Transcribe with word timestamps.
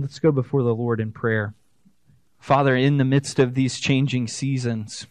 Let's 0.00 0.20
go 0.20 0.30
before 0.30 0.62
the 0.62 0.76
Lord 0.76 1.00
in 1.00 1.10
prayer. 1.10 1.54
Father, 2.38 2.76
in 2.76 2.98
the 2.98 3.04
midst 3.04 3.40
of 3.40 3.54
these 3.54 3.80
changing 3.80 4.28
seasons, 4.28 5.08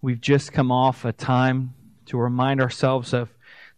we've 0.00 0.20
just 0.20 0.52
come 0.52 0.70
off 0.70 1.04
a 1.04 1.12
time 1.12 1.74
to 2.06 2.18
remind 2.18 2.60
ourselves 2.60 3.12
of 3.12 3.30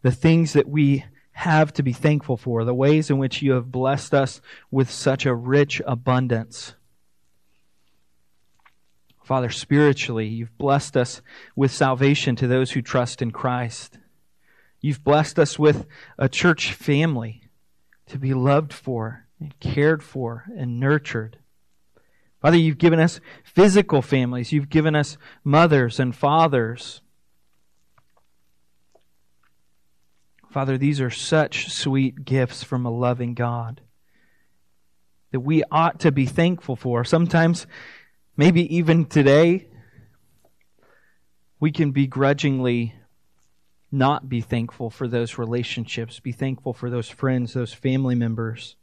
the 0.03 0.11
things 0.11 0.53
that 0.53 0.69
we 0.69 1.07
have 1.33 1.73
to 1.73 1.83
be 1.83 1.95
thankful 1.95 2.37
for, 2.37 2.63
the 2.63 2.75
ways 2.75 3.09
in 3.09 3.17
which 3.17 3.41
you 3.41 3.53
have 3.53 3.73
blessed 3.73 4.13
us 4.13 4.43
with 4.71 4.91
such 4.91 5.25
a 5.25 5.35
rich 5.35 5.81
abundance. 5.87 6.75
Father, 9.23 9.49
spiritually, 9.49 10.27
you've 10.27 10.59
blessed 10.59 10.95
us 10.95 11.23
with 11.57 11.73
salvation 11.73 12.37
to 12.37 12.47
those 12.47 12.73
who 12.73 12.83
trust 12.83 13.23
in 13.23 13.31
Christ. 13.31 13.99
You've 14.83 15.03
blessed 15.03 15.39
us 15.39 15.59
with 15.59 15.87
a 16.19 16.29
church 16.29 16.75
family 16.75 17.49
to 18.09 18.19
be 18.19 18.35
loved 18.35 18.75
for 18.75 19.24
and 19.45 19.61
cared 19.61 20.03
for 20.03 20.45
and 20.57 20.81
nurtured. 20.81 21.37
Father, 22.41 22.57
you've 22.57 22.79
given 22.79 22.99
us 22.99 23.21
physical 23.45 24.01
families. 24.01 24.53
You've 24.53 24.71
given 24.71 24.97
us 24.97 25.19
mothers 25.45 26.01
and 26.01 26.17
fathers. 26.17 27.03
Father, 30.51 30.79
these 30.79 30.99
are 30.99 31.11
such 31.11 31.71
sweet 31.71 32.25
gifts 32.25 32.63
from 32.63 32.87
a 32.87 32.91
loving 32.91 33.35
God 33.35 33.83
that 35.31 35.41
we 35.41 35.63
ought 35.71 36.01
to 36.01 36.11
be 36.11 36.25
thankful 36.25 36.77
for. 36.77 37.05
Sometimes, 37.05 37.67
maybe 38.39 38.75
even 38.75 39.05
today, 39.05 39.69
we 41.61 41.71
can 41.71 41.91
begrudgingly 41.91 42.95
not 43.93 44.27
be 44.27 44.41
thankful 44.41 44.89
for 44.89 45.07
those 45.07 45.37
relationships, 45.37 46.19
be 46.19 46.33
thankful 46.33 46.73
for 46.73 46.89
those 46.89 47.11
friends, 47.11 47.53
those 47.53 47.75
family 47.75 48.15
members 48.15 48.77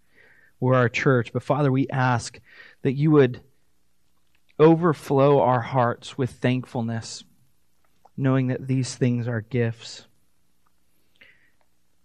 or 0.61 0.75
our 0.75 0.87
church. 0.87 1.33
But 1.33 1.43
Father, 1.43 1.69
we 1.69 1.89
ask 1.89 2.39
that 2.83 2.93
you 2.93 3.11
would 3.11 3.41
overflow 4.57 5.41
our 5.41 5.59
hearts 5.59 6.17
with 6.17 6.29
thankfulness, 6.29 7.25
knowing 8.15 8.47
that 8.47 8.67
these 8.67 8.95
things 8.95 9.27
are 9.27 9.41
gifts. 9.41 10.05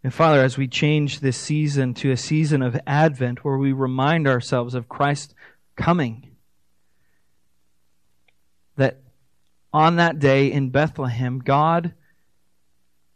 And 0.03 0.13
Father, 0.13 0.43
as 0.43 0.57
we 0.57 0.67
change 0.67 1.21
this 1.21 1.37
season 1.37 1.93
to 1.95 2.11
a 2.11 2.17
season 2.17 2.63
of 2.63 2.81
Advent 2.87 3.45
where 3.45 3.59
we 3.59 3.73
remind 3.73 4.27
ourselves 4.27 4.75
of 4.75 4.89
Christ 4.89 5.35
coming, 5.77 6.31
that 8.77 9.01
on 9.73 9.97
that 9.97 10.19
day 10.19 10.51
in 10.51 10.71
Bethlehem, 10.71 11.41
God 11.41 11.93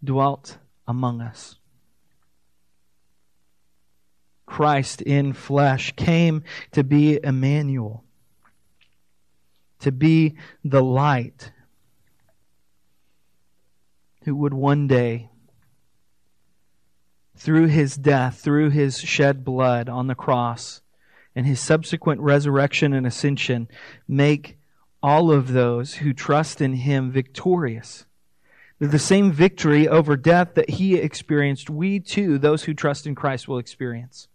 dwelt 0.02 0.58
among 0.86 1.20
us. 1.20 1.59
Christ 4.50 5.00
in 5.02 5.32
flesh 5.32 5.92
came 5.94 6.42
to 6.72 6.82
be 6.82 7.20
Emmanuel, 7.22 8.02
to 9.78 9.92
be 9.92 10.34
the 10.64 10.82
light 10.82 11.52
who 14.24 14.34
would 14.34 14.52
one 14.52 14.88
day, 14.88 15.30
through 17.36 17.68
his 17.68 17.96
death, 17.96 18.40
through 18.40 18.70
his 18.70 18.98
shed 18.98 19.44
blood 19.44 19.88
on 19.88 20.08
the 20.08 20.16
cross, 20.16 20.82
and 21.36 21.46
his 21.46 21.60
subsequent 21.60 22.20
resurrection 22.20 22.92
and 22.92 23.06
ascension, 23.06 23.68
make 24.08 24.58
all 25.00 25.30
of 25.30 25.52
those 25.52 25.94
who 25.94 26.12
trust 26.12 26.60
in 26.60 26.74
him 26.74 27.12
victorious. 27.12 28.04
The 28.80 28.98
same 28.98 29.30
victory 29.30 29.86
over 29.86 30.16
death 30.16 30.54
that 30.54 30.70
he 30.70 30.96
experienced, 30.96 31.70
we 31.70 32.00
too, 32.00 32.36
those 32.36 32.64
who 32.64 32.74
trust 32.74 33.06
in 33.06 33.14
Christ, 33.14 33.46
will 33.46 33.58
experience. 33.58 34.26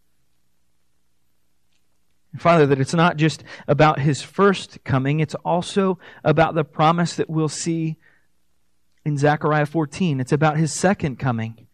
Father, 2.38 2.66
that 2.68 2.80
it's 2.80 2.94
not 2.94 3.18
just 3.18 3.44
about 3.68 4.00
his 4.00 4.22
first 4.22 4.84
coming, 4.84 5.20
it's 5.20 5.36
also 5.36 6.00
about 6.24 6.56
the 6.56 6.64
promise 6.64 7.16
that 7.16 7.30
we'll 7.30 7.50
see 7.50 7.98
in 9.06 9.18
Zechariah 9.18 9.66
14. 9.66 10.20
It's 10.20 10.32
about 10.32 10.58
his 10.58 10.74
second 10.74 11.18
coming, 11.18 11.68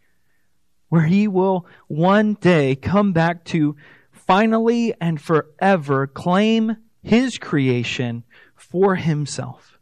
where 0.89 1.03
he 1.03 1.27
will 1.27 1.65
one 1.87 2.35
day 2.35 2.75
come 2.75 3.13
back 3.13 3.45
to 3.45 3.75
finally 4.11 4.93
and 5.01 5.19
forever 5.19 6.07
claim 6.07 6.77
his 7.01 7.37
creation 7.37 8.23
for 8.55 8.95
himself, 8.95 9.79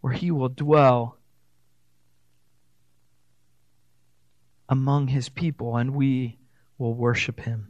where 0.00 0.12
he 0.12 0.30
will 0.30 0.48
dwell 0.48 1.18
among 4.68 5.08
his 5.08 5.28
people 5.28 5.76
and 5.76 5.94
we 5.94 6.38
will 6.78 6.94
worship 6.94 7.40
him. 7.40 7.69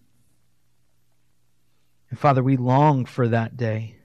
And 2.10 2.18
Father, 2.18 2.42
we 2.42 2.56
long 2.56 3.04
for 3.04 3.28
that 3.28 3.56
day. 3.56 3.96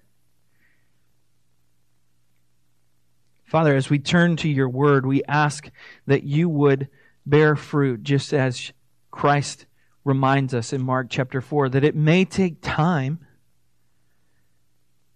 Father, 3.45 3.75
as 3.75 3.89
we 3.89 3.99
turn 3.99 4.35
to 4.37 4.49
your 4.49 4.69
word, 4.69 5.05
we 5.05 5.23
ask 5.23 5.69
that 6.07 6.23
you 6.23 6.49
would 6.49 6.89
bear 7.25 7.55
fruit, 7.55 8.03
just 8.03 8.33
as 8.33 8.71
Christ 9.11 9.65
reminds 10.03 10.53
us 10.53 10.73
in 10.73 10.83
Mark 10.83 11.07
chapter 11.09 11.41
4, 11.41 11.69
that 11.69 11.83
it 11.83 11.95
may 11.95 12.25
take 12.25 12.61
time. 12.61 13.19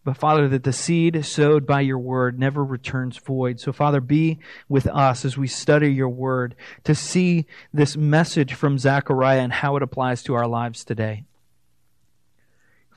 But 0.03 0.17
Father, 0.17 0.47
that 0.47 0.63
the 0.63 0.73
seed 0.73 1.23
sowed 1.25 1.67
by 1.67 1.81
your 1.81 1.99
word 1.99 2.39
never 2.39 2.63
returns 2.63 3.17
void. 3.17 3.59
So, 3.59 3.71
Father, 3.71 4.01
be 4.01 4.39
with 4.67 4.87
us 4.87 5.25
as 5.25 5.37
we 5.37 5.47
study 5.47 5.93
your 5.93 6.09
word 6.09 6.55
to 6.85 6.95
see 6.95 7.45
this 7.73 7.97
message 7.97 8.53
from 8.53 8.79
Zechariah 8.79 9.41
and 9.41 9.53
how 9.53 9.75
it 9.75 9.83
applies 9.83 10.23
to 10.23 10.35
our 10.35 10.47
lives 10.47 10.83
today. 10.83 11.25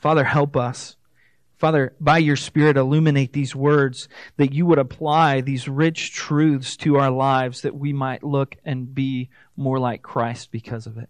Father, 0.02 0.24
help 0.24 0.56
us. 0.56 0.96
Father, 1.56 1.94
by 2.00 2.18
your 2.18 2.34
Spirit, 2.34 2.76
illuminate 2.76 3.32
these 3.32 3.54
words 3.54 4.08
that 4.36 4.52
you 4.52 4.66
would 4.66 4.80
apply 4.80 5.40
these 5.40 5.68
rich 5.68 6.12
truths 6.12 6.76
to 6.78 6.96
our 6.96 7.12
lives 7.12 7.60
that 7.60 7.76
we 7.76 7.92
might 7.92 8.24
look 8.24 8.56
and 8.64 8.92
be 8.92 9.30
more 9.56 9.78
like 9.78 10.02
Christ 10.02 10.50
because 10.50 10.88
of 10.88 10.98
it. 10.98 11.08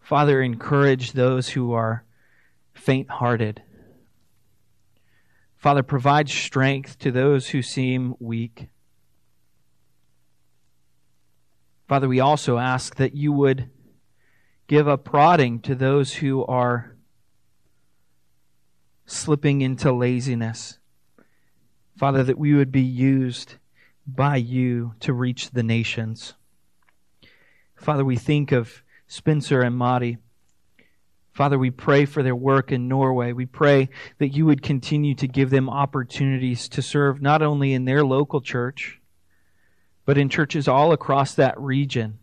Father, 0.00 0.42
encourage 0.42 1.12
those 1.12 1.50
who 1.50 1.72
are 1.72 2.04
faint 2.74 3.08
hearted. 3.08 3.62
Father, 5.56 5.84
provide 5.84 6.28
strength 6.28 6.98
to 6.98 7.12
those 7.12 7.50
who 7.50 7.62
seem 7.62 8.16
weak. 8.18 8.66
Father, 11.86 12.08
we 12.08 12.18
also 12.18 12.58
ask 12.58 12.96
that 12.96 13.14
you 13.14 13.30
would 13.30 13.70
give 14.66 14.86
a 14.86 14.98
prodding 14.98 15.60
to 15.60 15.74
those 15.74 16.14
who 16.14 16.44
are 16.46 16.96
slipping 19.04 19.60
into 19.60 19.92
laziness. 19.92 20.78
Father, 21.96 22.22
that 22.24 22.38
we 22.38 22.54
would 22.54 22.72
be 22.72 22.82
used 22.82 23.54
by 24.06 24.36
you 24.36 24.94
to 25.00 25.12
reach 25.12 25.50
the 25.50 25.62
nations. 25.62 26.34
Father, 27.76 28.04
we 28.04 28.16
think 28.16 28.52
of 28.52 28.82
Spencer 29.06 29.62
and 29.62 29.76
Madi. 29.76 30.18
Father, 31.32 31.58
we 31.58 31.70
pray 31.70 32.06
for 32.06 32.22
their 32.22 32.34
work 32.34 32.72
in 32.72 32.88
Norway. 32.88 33.32
We 33.32 33.46
pray 33.46 33.90
that 34.18 34.28
you 34.28 34.46
would 34.46 34.62
continue 34.62 35.14
to 35.16 35.28
give 35.28 35.50
them 35.50 35.68
opportunities 35.68 36.68
to 36.70 36.82
serve 36.82 37.20
not 37.20 37.42
only 37.42 37.72
in 37.72 37.84
their 37.84 38.04
local 38.04 38.40
church, 38.40 39.00
but 40.04 40.16
in 40.16 40.28
churches 40.28 40.66
all 40.66 40.92
across 40.92 41.34
that 41.34 41.58
region. 41.60 42.18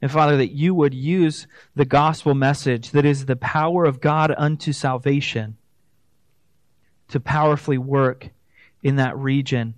And 0.00 0.10
Father, 0.10 0.36
that 0.36 0.52
you 0.52 0.74
would 0.74 0.94
use 0.94 1.46
the 1.74 1.84
gospel 1.84 2.34
message 2.34 2.92
that 2.92 3.04
is 3.04 3.26
the 3.26 3.36
power 3.36 3.84
of 3.84 4.00
God 4.00 4.32
unto 4.36 4.72
salvation 4.72 5.56
to 7.08 7.18
powerfully 7.18 7.78
work 7.78 8.30
in 8.82 8.96
that 8.96 9.16
region 9.16 9.74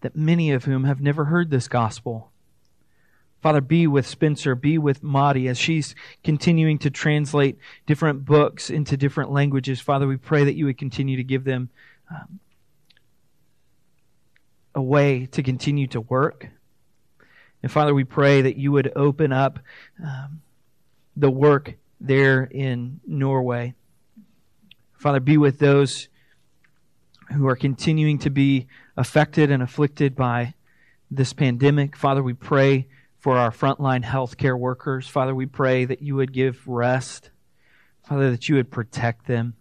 that 0.00 0.16
many 0.16 0.50
of 0.50 0.64
whom 0.64 0.84
have 0.84 1.00
never 1.00 1.26
heard 1.26 1.50
this 1.50 1.68
gospel. 1.68 2.30
Father, 3.42 3.60
be 3.60 3.86
with 3.86 4.06
Spencer, 4.06 4.54
be 4.54 4.78
with 4.78 5.02
Madi 5.02 5.48
as 5.48 5.58
she's 5.58 5.94
continuing 6.24 6.78
to 6.78 6.90
translate 6.90 7.58
different 7.86 8.24
books 8.24 8.70
into 8.70 8.96
different 8.96 9.30
languages. 9.30 9.80
Father, 9.80 10.06
we 10.06 10.16
pray 10.16 10.44
that 10.44 10.54
you 10.54 10.66
would 10.66 10.78
continue 10.78 11.16
to 11.16 11.24
give 11.24 11.44
them 11.44 11.70
um, 12.10 12.40
a 14.74 14.82
way 14.82 15.26
to 15.26 15.42
continue 15.42 15.86
to 15.88 16.00
work 16.00 16.48
and 17.62 17.70
Father, 17.70 17.94
we 17.94 18.04
pray 18.04 18.42
that 18.42 18.56
you 18.56 18.72
would 18.72 18.92
open 18.96 19.32
up 19.32 19.58
um, 20.02 20.40
the 21.16 21.30
work 21.30 21.74
there 22.00 22.44
in 22.44 23.00
Norway. 23.06 23.74
Father, 24.94 25.20
be 25.20 25.36
with 25.36 25.58
those 25.58 26.08
who 27.32 27.46
are 27.46 27.56
continuing 27.56 28.18
to 28.18 28.30
be 28.30 28.66
affected 28.96 29.50
and 29.50 29.62
afflicted 29.62 30.16
by 30.16 30.54
this 31.10 31.32
pandemic. 31.32 31.96
Father, 31.96 32.22
we 32.22 32.34
pray 32.34 32.88
for 33.18 33.36
our 33.36 33.50
frontline 33.50 34.04
healthcare 34.04 34.58
workers. 34.58 35.06
Father, 35.06 35.34
we 35.34 35.46
pray 35.46 35.84
that 35.84 36.02
you 36.02 36.16
would 36.16 36.32
give 36.32 36.66
rest. 36.66 37.30
Father, 38.02 38.30
that 38.30 38.48
you 38.48 38.54
would 38.56 38.70
protect 38.70 39.26
them. 39.26 39.54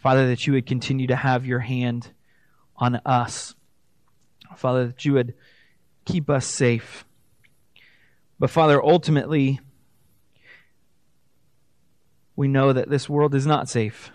Father, 0.00 0.28
that 0.28 0.46
you 0.46 0.54
would 0.54 0.66
continue 0.66 1.06
to 1.06 1.16
have 1.16 1.44
your 1.44 1.58
hand 1.58 2.10
on 2.76 2.96
us. 3.04 3.54
Father, 4.56 4.86
that 4.86 5.04
you 5.04 5.12
would 5.12 5.34
keep 6.10 6.28
us 6.28 6.46
safe. 6.46 7.04
But 8.38 8.50
Father, 8.50 8.82
ultimately, 8.82 9.60
we 12.34 12.48
know 12.48 12.72
that 12.72 12.88
this 12.88 13.08
world 13.08 13.34
is 13.34 13.46
not 13.46 13.68
safe. 13.68 14.10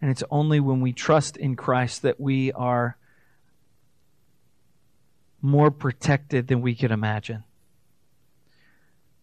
And 0.00 0.10
it's 0.10 0.22
only 0.30 0.60
when 0.60 0.80
we 0.80 0.92
trust 0.92 1.36
in 1.36 1.56
Christ 1.56 2.02
that 2.02 2.20
we 2.20 2.52
are 2.52 2.96
more 5.42 5.70
protected 5.70 6.46
than 6.46 6.62
we 6.62 6.74
could 6.74 6.90
imagine. 6.90 7.44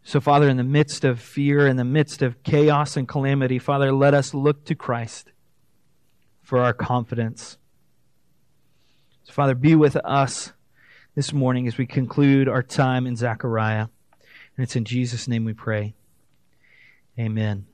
So, 0.04 0.20
Father, 0.20 0.48
in 0.48 0.58
the 0.58 0.64
midst 0.64 1.04
of 1.04 1.20
fear, 1.20 1.68
in 1.68 1.76
the 1.76 1.84
midst 1.84 2.22
of 2.22 2.44
chaos 2.44 2.96
and 2.96 3.08
calamity, 3.08 3.60
Father, 3.60 3.92
let 3.92 4.14
us 4.14 4.34
look 4.34 4.66
to 4.66 4.76
Christ 4.76 5.32
for 6.42 6.60
our 6.60 6.74
confidence. 6.74 7.58
So, 9.24 9.34
Father, 9.34 9.56
be 9.56 9.76
with 9.76 9.98
us 9.98 10.54
this 11.18 11.34
morning 11.34 11.68
as 11.68 11.80
we 11.80 11.88
conclude 11.88 12.48
our 12.48 12.62
time 12.62 13.08
in 13.08 13.16
Zechariah. 13.16 13.88
And 14.56 14.64
it's 14.64 14.76
in 14.76 14.86
Jesus' 14.86 15.28
name 15.28 15.46
we 15.46 15.54
pray. 15.54 15.96
Amen. 17.18 17.66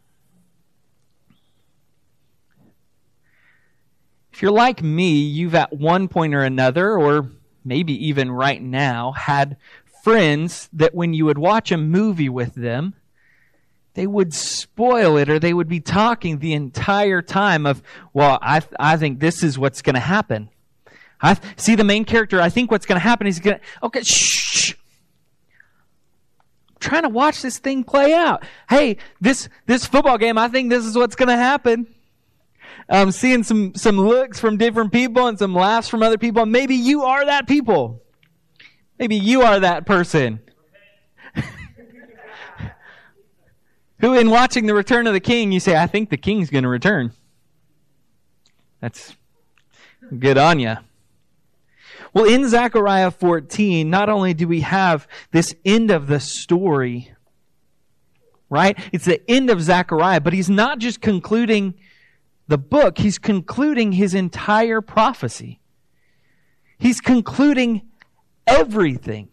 If 4.31 4.41
you're 4.41 4.49
like 4.49 4.81
me, 4.81 5.15
you've 5.15 5.55
at 5.55 5.73
one 5.73 6.07
point 6.07 6.33
or 6.33 6.41
another, 6.41 6.97
or 6.97 7.31
maybe 7.65 8.07
even 8.07 8.31
right 8.31 8.61
now, 8.61 9.11
had 9.11 9.57
friends 10.05 10.69
that 10.71 10.95
when 10.95 11.13
you 11.13 11.25
would 11.25 11.37
watch 11.37 11.69
a 11.69 11.77
movie 11.77 12.29
with 12.29 12.55
them, 12.55 12.93
they 13.93 14.07
would 14.07 14.33
spoil 14.33 15.17
it 15.17 15.29
or 15.29 15.37
they 15.37 15.53
would 15.53 15.67
be 15.67 15.81
talking 15.81 16.39
the 16.39 16.53
entire 16.53 17.21
time 17.21 17.65
of, 17.65 17.83
well, 18.13 18.39
I, 18.41 18.61
th- 18.61 18.71
I 18.79 18.95
think 18.95 19.19
this 19.19 19.43
is 19.43 19.59
what's 19.59 19.81
going 19.81 19.95
to 19.95 19.99
happen. 19.99 20.49
I 21.23 21.33
th- 21.35 21.53
see 21.57 21.75
the 21.75 21.85
main 21.85 22.03
character. 22.03 22.41
I 22.41 22.49
think 22.49 22.69
what's 22.69 22.85
going 22.85 22.97
to 22.97 23.03
happen 23.03 23.25
is 23.27 23.39
going 23.39 23.57
to, 23.57 23.61
okay, 23.81 24.03
shh. 24.03 24.75
Trying 26.81 27.03
to 27.03 27.09
watch 27.09 27.41
this 27.41 27.59
thing 27.59 27.85
play 27.85 28.13
out. 28.13 28.43
Hey, 28.69 28.97
this, 29.21 29.47
this 29.65 29.85
football 29.85 30.17
game, 30.17 30.37
I 30.37 30.49
think 30.49 30.69
this 30.69 30.85
is 30.85 30.97
what's 30.97 31.15
going 31.15 31.29
to 31.29 31.37
happen. 31.37 31.87
I'm 32.89 33.11
seeing 33.11 33.43
some, 33.43 33.73
some 33.73 33.97
looks 33.97 34.37
from 34.37 34.57
different 34.57 34.91
people 34.91 35.27
and 35.27 35.39
some 35.39 35.55
laughs 35.55 35.87
from 35.87 36.03
other 36.03 36.17
people. 36.17 36.45
Maybe 36.45 36.75
you 36.75 37.03
are 37.03 37.25
that 37.25 37.47
people. 37.47 38.01
Maybe 38.99 39.15
you 39.15 39.43
are 39.43 39.61
that 39.61 39.85
person. 39.85 40.41
Who, 43.99 44.13
in 44.13 44.29
watching 44.29 44.65
the 44.65 44.73
return 44.73 45.07
of 45.07 45.13
the 45.13 45.21
king, 45.21 45.53
you 45.53 45.61
say, 45.61 45.77
I 45.77 45.87
think 45.87 46.09
the 46.09 46.17
king's 46.17 46.49
going 46.49 46.63
to 46.63 46.69
return. 46.69 47.13
That's 48.81 49.15
good 50.19 50.37
on 50.37 50.59
you. 50.59 50.75
Well, 52.13 52.25
in 52.25 52.47
Zechariah 52.47 53.09
14, 53.09 53.89
not 53.89 54.07
only 54.07 54.33
do 54.35 54.47
we 54.47 54.61
have 54.61 55.07
this 55.31 55.55
end 55.65 55.89
of 55.89 56.07
the 56.07 56.19
story, 56.19 57.11
right? 58.49 58.77
It's 58.91 59.05
the 59.05 59.27
end 59.29 59.49
of 59.49 59.61
Zechariah, 59.61 60.21
but 60.21 60.33
he's 60.33 60.49
not 60.49 60.77
just 60.77 61.01
concluding 61.01 61.73
the 62.47 62.57
book, 62.59 62.99
he's 62.99 63.17
concluding 63.17 63.93
his 63.93 64.13
entire 64.13 64.79
prophecy. 64.81 65.59
He's 66.77 67.01
concluding 67.01 67.89
everything. 68.45 69.29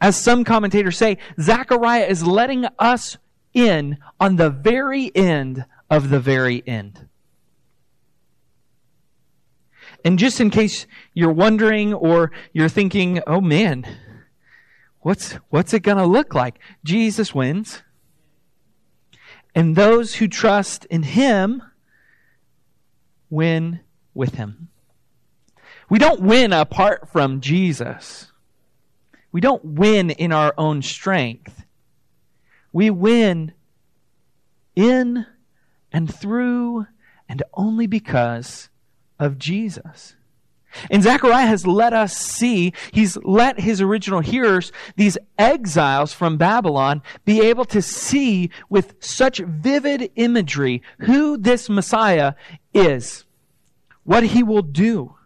As 0.00 0.16
some 0.16 0.44
commentators 0.44 0.96
say, 0.96 1.18
Zechariah 1.38 2.06
is 2.06 2.26
letting 2.26 2.64
us 2.78 3.18
in 3.52 3.98
on 4.18 4.36
the 4.36 4.48
very 4.48 5.14
end 5.14 5.66
of 5.90 6.08
the 6.08 6.20
very 6.20 6.62
end. 6.66 7.09
And 10.04 10.18
just 10.18 10.40
in 10.40 10.50
case 10.50 10.86
you're 11.14 11.32
wondering 11.32 11.92
or 11.94 12.32
you're 12.52 12.68
thinking, 12.68 13.20
oh 13.26 13.40
man, 13.40 13.86
what's, 15.00 15.32
what's 15.50 15.74
it 15.74 15.80
going 15.80 15.98
to 15.98 16.06
look 16.06 16.34
like? 16.34 16.58
Jesus 16.84 17.34
wins. 17.34 17.82
And 19.54 19.76
those 19.76 20.14
who 20.14 20.28
trust 20.28 20.84
in 20.86 21.02
him 21.02 21.62
win 23.28 23.80
with 24.14 24.34
him. 24.34 24.68
We 25.88 25.98
don't 25.98 26.20
win 26.20 26.52
apart 26.52 27.08
from 27.08 27.40
Jesus. 27.40 28.30
We 29.32 29.40
don't 29.40 29.64
win 29.64 30.10
in 30.10 30.32
our 30.32 30.54
own 30.56 30.82
strength. 30.82 31.64
We 32.72 32.90
win 32.90 33.52
in 34.76 35.26
and 35.92 36.12
through 36.12 36.86
and 37.28 37.42
only 37.54 37.86
because 37.86 38.69
of 39.20 39.38
Jesus. 39.38 40.16
And 40.90 41.02
Zechariah 41.02 41.46
has 41.46 41.66
let 41.66 41.92
us 41.92 42.16
see, 42.16 42.72
he's 42.92 43.16
let 43.18 43.60
his 43.60 43.80
original 43.80 44.20
hearers, 44.20 44.72
these 44.96 45.18
exiles 45.38 46.12
from 46.12 46.36
Babylon, 46.36 47.02
be 47.24 47.40
able 47.40 47.64
to 47.66 47.82
see 47.82 48.50
with 48.68 48.94
such 49.00 49.38
vivid 49.38 50.10
imagery 50.14 50.82
who 51.00 51.36
this 51.36 51.68
Messiah 51.68 52.34
is, 52.72 53.24
what 54.04 54.22
he 54.22 54.42
will 54.42 54.62
do, 54.62 55.16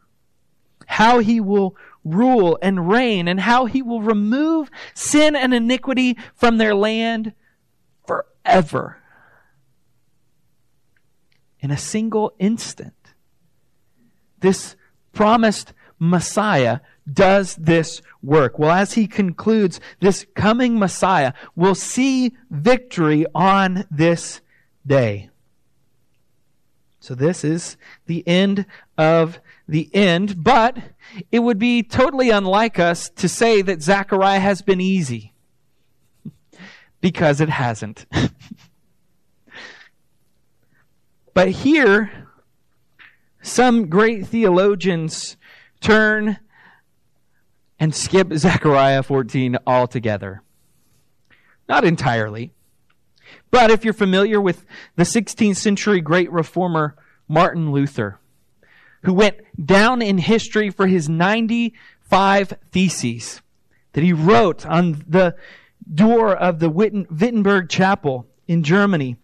how 0.87 1.19
he 1.19 1.41
will 1.41 1.77
rule 2.05 2.59
and 2.63 2.89
reign, 2.89 3.29
and 3.29 3.41
how 3.41 3.67
he 3.67 3.83
will 3.83 4.03
remove 4.03 4.71
sin 4.95 5.37
and 5.37 5.55
iniquity 5.55 6.17
from 6.35 6.57
their 6.57 6.75
land 6.75 7.35
forever. 8.07 8.99
In 11.61 11.71
a 11.71 11.79
single 11.79 12.35
instant. 12.39 13.04
This 14.45 14.77
promised 15.15 15.73
Messiah 15.99 16.81
does 17.11 17.57
this 17.57 18.03
work. 18.23 18.59
Well, 18.59 18.73
as 18.73 18.93
he 18.93 19.07
concludes, 19.07 19.81
this 20.01 20.27
coming 20.35 20.79
Messiah 20.79 21.33
will 21.57 21.75
see 21.75 22.37
victory 22.51 23.25
on 23.35 23.87
this 23.91 24.43
day. 24.87 25.31
So 27.01 27.15
this 27.15 27.43
is 27.43 27.79
the 28.05 28.23
end 28.29 28.67
of 28.99 29.41
the 29.67 29.89
end, 29.95 30.45
but 30.45 30.77
it 31.33 31.39
would 31.39 31.59
be 31.59 31.83
totally 31.83 32.29
unlike 32.29 32.79
us 32.79 33.09
to 33.17 33.31
say 33.31 33.63
that 33.63 33.81
Zechariah 33.81 34.41
has 34.41 34.61
been 34.61 34.83
easy. 34.83 35.33
because 37.01 37.41
it 37.41 37.49
hasn't. 37.49 38.05
but 41.33 41.49
here, 41.49 42.24
some 43.45 43.89
great 43.91 44.27
theologians 44.27 45.37
turn 45.81 46.39
and 47.79 47.95
skip 47.95 48.33
Zechariah 48.33 49.03
14 49.03 49.59
altogether. 49.67 50.43
Not 51.69 51.85
entirely. 51.85 52.53
But 53.51 53.71
if 53.71 53.85
you're 53.85 53.93
familiar 53.93 54.41
with 54.41 54.65
the 54.97 55.03
16th 55.03 55.57
century 55.57 56.01
great 56.01 56.33
reformer 56.33 56.97
Martin 57.29 57.71
Luther, 57.71 58.19
who 59.03 59.13
went 59.13 59.37
down 59.63 60.01
in 60.01 60.17
history 60.19 60.71
for 60.71 60.87
his 60.87 61.11
95 61.11 62.55
theses 62.73 63.43
that 63.93 64.03
he 64.03 64.15
wrote 64.15 64.65
on 64.65 65.05
the 65.07 65.37
door 65.93 66.35
of 66.35 66.61
the 66.61 66.71
Wittenberg 66.71 67.69
Chapel 67.69 68.27
in 68.49 68.63
Germany, 68.63 69.17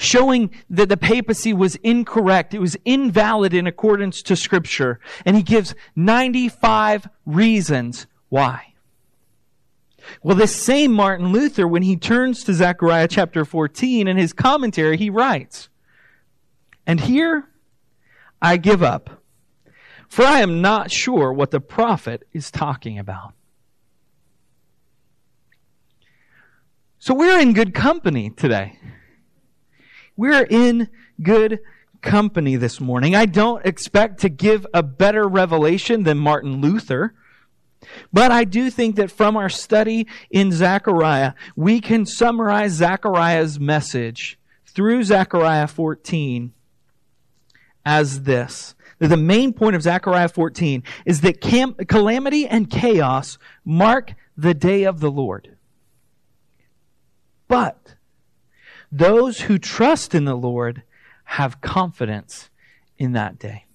showing 0.00 0.50
that 0.70 0.88
the 0.88 0.96
papacy 0.96 1.52
was 1.52 1.76
incorrect. 1.76 2.54
It 2.54 2.58
was 2.58 2.76
invalid 2.84 3.52
in 3.52 3.66
accordance 3.66 4.22
to 4.22 4.34
Scripture. 4.34 4.98
And 5.26 5.36
he 5.36 5.42
gives 5.42 5.74
95 5.94 7.08
reasons 7.26 8.06
why. 8.30 8.74
Well, 10.22 10.36
this 10.36 10.56
same 10.56 10.92
Martin 10.92 11.28
Luther, 11.32 11.68
when 11.68 11.82
he 11.82 11.96
turns 11.96 12.42
to 12.44 12.54
Zechariah 12.54 13.08
chapter 13.08 13.44
14 13.44 14.08
in 14.08 14.16
his 14.16 14.32
commentary, 14.32 14.96
he 14.96 15.10
writes, 15.10 15.68
And 16.86 17.00
here 17.00 17.48
I 18.40 18.56
give 18.56 18.82
up, 18.82 19.22
for 20.08 20.24
I 20.24 20.40
am 20.40 20.62
not 20.62 20.90
sure 20.90 21.32
what 21.32 21.50
the 21.50 21.60
prophet 21.60 22.26
is 22.32 22.50
talking 22.50 22.98
about. 22.98 23.34
So 26.98 27.14
we're 27.14 27.38
in 27.38 27.52
good 27.52 27.74
company 27.74 28.30
today. 28.30 28.78
We're 30.20 30.46
in 30.50 30.90
good 31.22 31.60
company 32.02 32.56
this 32.56 32.78
morning. 32.78 33.14
I 33.14 33.24
don't 33.24 33.64
expect 33.64 34.20
to 34.20 34.28
give 34.28 34.66
a 34.74 34.82
better 34.82 35.26
revelation 35.26 36.02
than 36.02 36.18
Martin 36.18 36.60
Luther. 36.60 37.14
But 38.12 38.30
I 38.30 38.44
do 38.44 38.68
think 38.68 38.96
that 38.96 39.10
from 39.10 39.34
our 39.34 39.48
study 39.48 40.06
in 40.28 40.52
Zechariah, 40.52 41.32
we 41.56 41.80
can 41.80 42.04
summarize 42.04 42.72
Zechariah's 42.72 43.58
message 43.58 44.38
through 44.66 45.04
Zechariah 45.04 45.66
14 45.66 46.52
as 47.86 48.24
this. 48.24 48.74
The 48.98 49.16
main 49.16 49.54
point 49.54 49.74
of 49.74 49.80
Zechariah 49.80 50.28
14 50.28 50.82
is 51.06 51.22
that 51.22 51.40
cam- 51.40 51.76
calamity 51.88 52.46
and 52.46 52.68
chaos 52.68 53.38
mark 53.64 54.12
the 54.36 54.52
day 54.52 54.82
of 54.82 55.00
the 55.00 55.10
Lord. 55.10 55.56
But 57.48 57.94
those 58.92 59.42
who 59.42 59.58
trust 59.58 60.14
in 60.14 60.24
the 60.24 60.36
Lord 60.36 60.82
have 61.24 61.60
confidence 61.60 62.50
in 62.98 63.12
that 63.12 63.38
day. 63.38 63.66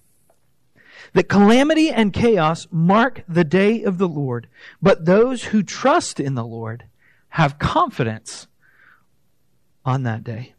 that 1.12 1.28
calamity 1.28 1.90
and 1.90 2.12
chaos 2.12 2.66
mark 2.70 3.22
the 3.28 3.44
day 3.44 3.82
of 3.82 3.98
the 3.98 4.08
Lord, 4.08 4.48
but 4.82 5.04
those 5.04 5.44
who 5.44 5.62
trust 5.62 6.20
in 6.20 6.34
the 6.34 6.44
Lord 6.44 6.84
have 7.30 7.58
confidence 7.58 8.46
on 9.84 10.02
that 10.04 10.24
day. 10.24 10.54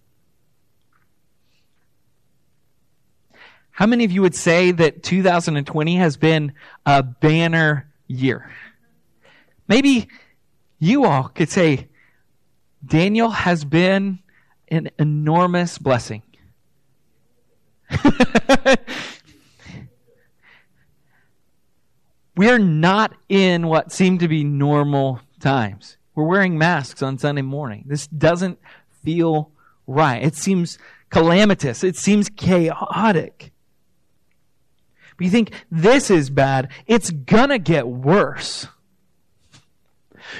How 3.71 3.85
many 3.85 4.03
of 4.05 4.11
you 4.11 4.23
would 4.23 4.35
say 4.35 4.71
that 4.71 5.03
2020 5.03 5.97
has 5.97 6.17
been 6.17 6.53
a 6.85 7.03
banner 7.03 7.93
year? 8.07 8.49
Maybe 9.67 10.07
you 10.79 11.05
all 11.05 11.25
could 11.25 11.49
say, 11.49 11.87
Daniel 12.83 13.29
has 13.29 13.65
been 13.65 14.19
an 14.69 14.89
enormous 14.99 15.77
blessing. 15.77 16.23
We're 22.35 22.59
not 22.59 23.15
in 23.29 23.67
what 23.67 23.91
seem 23.91 24.19
to 24.19 24.27
be 24.27 24.43
normal 24.43 25.21
times. 25.39 25.97
We're 26.13 26.25
wearing 26.25 26.57
masks 26.57 27.01
on 27.01 27.17
Sunday 27.17 27.41
morning. 27.41 27.85
This 27.87 28.07
doesn't 28.07 28.59
feel 29.03 29.51
right. 29.87 30.23
It 30.23 30.35
seems 30.35 30.77
calamitous. 31.09 31.83
It 31.83 31.95
seems 31.95 32.29
chaotic. 32.29 33.51
But 35.17 35.25
you 35.25 35.31
think 35.31 35.51
this 35.71 36.11
is 36.11 36.29
bad, 36.29 36.69
it's 36.85 37.09
gonna 37.09 37.57
get 37.59 37.87
worse. 37.87 38.67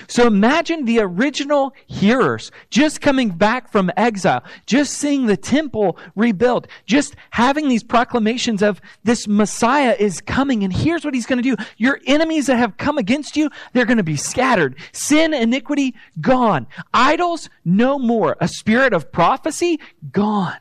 So 0.08 0.28
imagine 0.28 0.86
the 0.86 1.00
original 1.00 1.74
hearers 1.86 2.52
just 2.70 3.02
coming 3.02 3.30
back 3.30 3.72
from 3.72 3.92
exile, 3.98 4.44
just 4.66 4.94
seeing 4.94 5.26
the 5.26 5.38
temple 5.38 5.98
rebuilt, 6.16 6.68
just 6.86 7.16
having 7.32 7.70
these 7.70 7.84
proclamations 7.84 8.62
of 8.62 8.82
this 9.04 9.28
Messiah 9.28 9.96
is 9.98 10.22
coming 10.22 10.64
and 10.64 10.74
here's 10.74 11.06
what 11.06 11.14
he's 11.14 11.26
going 11.26 11.42
to 11.42 11.56
do. 11.56 11.64
Your 11.78 12.00
enemies 12.06 12.48
that 12.48 12.58
have 12.58 12.78
come 12.78 12.98
against 12.98 13.36
you, 13.38 13.50
they're 13.74 13.86
going 13.86 13.98
to 13.98 14.04
be 14.04 14.18
scattered. 14.18 14.76
Sin, 14.92 15.34
iniquity, 15.34 15.96
gone. 16.20 16.68
Idols, 16.94 17.50
no 17.64 18.00
more. 18.00 18.38
A 18.40 18.48
spirit 18.48 18.94
of 18.94 19.12
prophecy, 19.12 19.80
gone. 20.12 20.58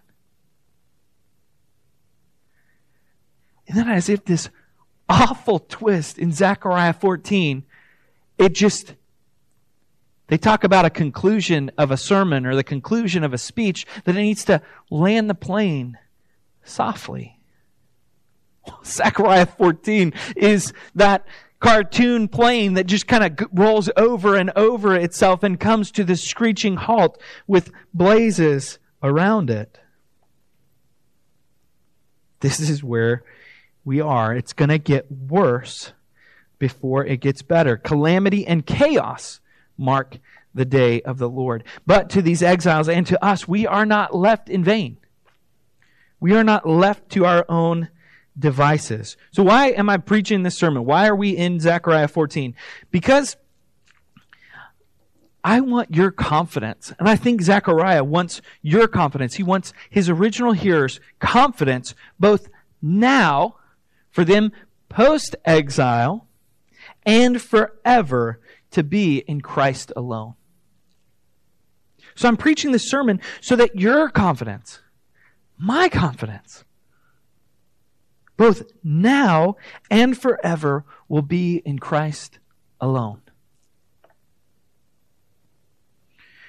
And 3.68 3.76
then, 3.76 3.88
as 3.88 4.08
if 4.08 4.24
this 4.24 4.48
awful 5.08 5.58
twist 5.58 6.18
in 6.18 6.32
Zechariah 6.32 6.92
14, 6.92 7.64
it 8.38 8.54
just, 8.54 8.94
they 10.28 10.38
talk 10.38 10.64
about 10.64 10.84
a 10.84 10.90
conclusion 10.90 11.70
of 11.78 11.90
a 11.90 11.96
sermon 11.96 12.46
or 12.46 12.54
the 12.54 12.64
conclusion 12.64 13.22
of 13.22 13.32
a 13.32 13.38
speech 13.38 13.86
that 14.04 14.16
it 14.16 14.20
needs 14.20 14.44
to 14.46 14.60
land 14.90 15.30
the 15.30 15.34
plane 15.34 15.98
softly. 16.64 17.38
Zechariah 18.84 19.46
14 19.46 20.12
is 20.34 20.72
that 20.94 21.24
cartoon 21.60 22.28
plane 22.28 22.74
that 22.74 22.86
just 22.86 23.06
kind 23.06 23.24
of 23.24 23.48
rolls 23.52 23.88
over 23.96 24.36
and 24.36 24.50
over 24.56 24.94
itself 24.94 25.42
and 25.42 25.58
comes 25.58 25.90
to 25.92 26.04
the 26.04 26.16
screeching 26.16 26.76
halt 26.76 27.20
with 27.46 27.70
blazes 27.94 28.78
around 29.02 29.48
it. 29.48 29.80
This 32.40 32.60
is 32.60 32.84
where 32.84 33.22
we 33.84 34.00
are, 34.00 34.34
it's 34.34 34.52
going 34.52 34.68
to 34.68 34.78
get 34.78 35.10
worse 35.10 35.92
before 36.58 37.04
it 37.04 37.20
gets 37.20 37.42
better. 37.42 37.76
Calamity 37.76 38.46
and 38.46 38.66
chaos 38.66 39.40
mark 39.76 40.18
the 40.54 40.64
day 40.64 41.02
of 41.02 41.18
the 41.18 41.28
Lord. 41.28 41.64
But 41.86 42.10
to 42.10 42.22
these 42.22 42.42
exiles 42.42 42.88
and 42.88 43.06
to 43.06 43.22
us, 43.24 43.46
we 43.46 43.66
are 43.66 43.86
not 43.86 44.14
left 44.14 44.48
in 44.48 44.64
vain. 44.64 44.98
We 46.18 46.34
are 46.34 46.44
not 46.44 46.66
left 46.66 47.10
to 47.10 47.26
our 47.26 47.44
own 47.48 47.90
devices. 48.38 49.16
So 49.30 49.42
why 49.42 49.68
am 49.68 49.88
I 49.88 49.98
preaching 49.98 50.42
this 50.42 50.56
sermon? 50.56 50.84
Why 50.84 51.06
are 51.08 51.16
we 51.16 51.36
in 51.36 51.60
Zechariah 51.60 52.08
14? 52.08 52.54
Because 52.90 53.36
I 55.44 55.60
want 55.60 55.94
your 55.94 56.10
confidence. 56.10 56.92
And 56.98 57.08
I 57.08 57.16
think 57.16 57.40
Zechariah 57.40 58.02
wants 58.02 58.42
your 58.62 58.88
confidence. 58.88 59.34
He 59.34 59.42
wants 59.42 59.72
his 59.88 60.08
original 60.08 60.52
hearers' 60.52 60.98
confidence 61.20 61.94
both 62.18 62.48
now 62.82 63.56
for 64.10 64.24
them 64.24 64.50
post 64.88 65.36
exile 65.44 66.26
and 67.04 67.40
forever 67.40 68.40
to 68.76 68.82
be 68.82 69.24
in 69.26 69.40
Christ 69.40 69.90
alone. 69.96 70.34
So 72.14 72.28
I'm 72.28 72.36
preaching 72.36 72.72
this 72.72 72.90
sermon 72.90 73.22
so 73.40 73.56
that 73.56 73.74
your 73.74 74.10
confidence, 74.10 74.80
my 75.56 75.88
confidence, 75.88 76.62
both 78.36 78.64
now 78.84 79.56
and 79.90 80.16
forever 80.16 80.84
will 81.08 81.22
be 81.22 81.62
in 81.64 81.78
Christ 81.78 82.38
alone. 82.78 83.22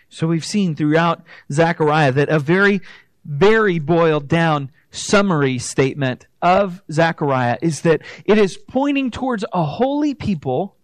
So 0.09 0.27
we've 0.27 0.43
seen 0.43 0.75
throughout 0.75 1.23
Zechariah 1.49 2.11
that 2.11 2.27
a 2.27 2.39
very, 2.39 2.81
very 3.23 3.79
boiled 3.79 4.27
down 4.27 4.71
summary 4.91 5.59
statement 5.59 6.27
of 6.41 6.81
Zechariah 6.91 7.57
is 7.61 7.81
that 7.81 8.01
it 8.25 8.37
is 8.37 8.57
pointing 8.57 9.11
towards 9.11 9.45
a 9.53 9.63
holy 9.63 10.13
people 10.13 10.76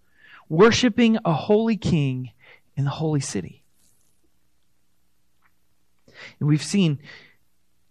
worshiping 0.50 1.18
a 1.26 1.34
holy 1.34 1.78
king 1.78 2.32
in 2.76 2.86
the 2.86 2.92
holy 2.92 3.20
city. 3.20 3.64
And 6.40 6.48
we've 6.48 6.64
seen 6.64 7.00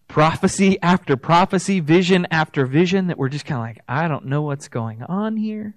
prophecy 0.09 0.81
after 0.83 1.17
prophecy, 1.17 1.81
vision 1.81 2.27
after 2.31 2.67
vision 2.67 3.07
that 3.07 3.19
we're 3.19 3.29
just 3.29 3.47
kind 3.47 3.59
of 3.59 3.67
like, 3.67 3.81
I 3.89 4.09
don't 4.09 4.27
know 4.27 4.43
what's 4.43 4.69
going 4.69 5.03
on 5.03 5.37
here. 5.37 5.75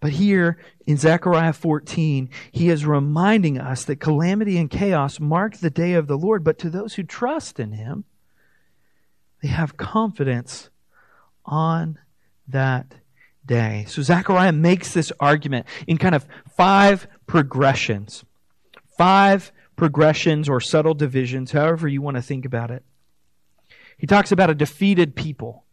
But 0.00 0.12
here 0.12 0.58
in 0.86 0.98
Zechariah 0.98 1.54
14, 1.54 2.28
he 2.52 2.68
is 2.68 2.84
reminding 2.84 3.58
us 3.58 3.84
that 3.86 4.00
calamity 4.00 4.58
and 4.58 4.68
chaos 4.68 5.18
mark 5.18 5.56
the 5.56 5.70
day 5.70 5.94
of 5.94 6.06
the 6.06 6.18
Lord, 6.18 6.44
but 6.44 6.58
to 6.58 6.68
those 6.68 6.94
who 6.94 7.02
trust 7.02 7.58
in 7.58 7.72
him, 7.72 8.04
they 9.42 9.48
have 9.48 9.78
confidence 9.78 10.68
on 11.46 11.98
that 12.46 12.94
day. 13.46 13.84
So 13.88 14.02
Zechariah 14.02 14.52
makes 14.52 14.92
this 14.92 15.12
argument 15.20 15.66
in 15.86 15.98
kind 15.98 16.14
of 16.14 16.26
five 16.56 17.06
progressions. 17.26 18.24
Five 18.96 19.52
progressions 19.76 20.48
or 20.48 20.60
subtle 20.60 20.94
divisions, 20.94 21.52
however 21.52 21.88
you 21.88 22.00
want 22.00 22.16
to 22.16 22.22
think 22.22 22.44
about 22.44 22.70
it. 22.70 22.84
He 23.98 24.06
talks 24.06 24.32
about 24.32 24.50
a 24.50 24.54
defeated 24.54 25.16
people. 25.16 25.64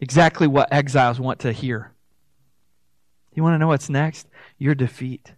Exactly 0.00 0.46
what 0.46 0.72
exiles 0.72 1.20
want 1.20 1.40
to 1.40 1.52
hear. 1.52 1.92
You 3.34 3.42
want 3.42 3.54
to 3.54 3.58
know 3.58 3.68
what's 3.68 3.88
next? 3.88 4.28
Your 4.58 4.74
defeat. 4.74 5.32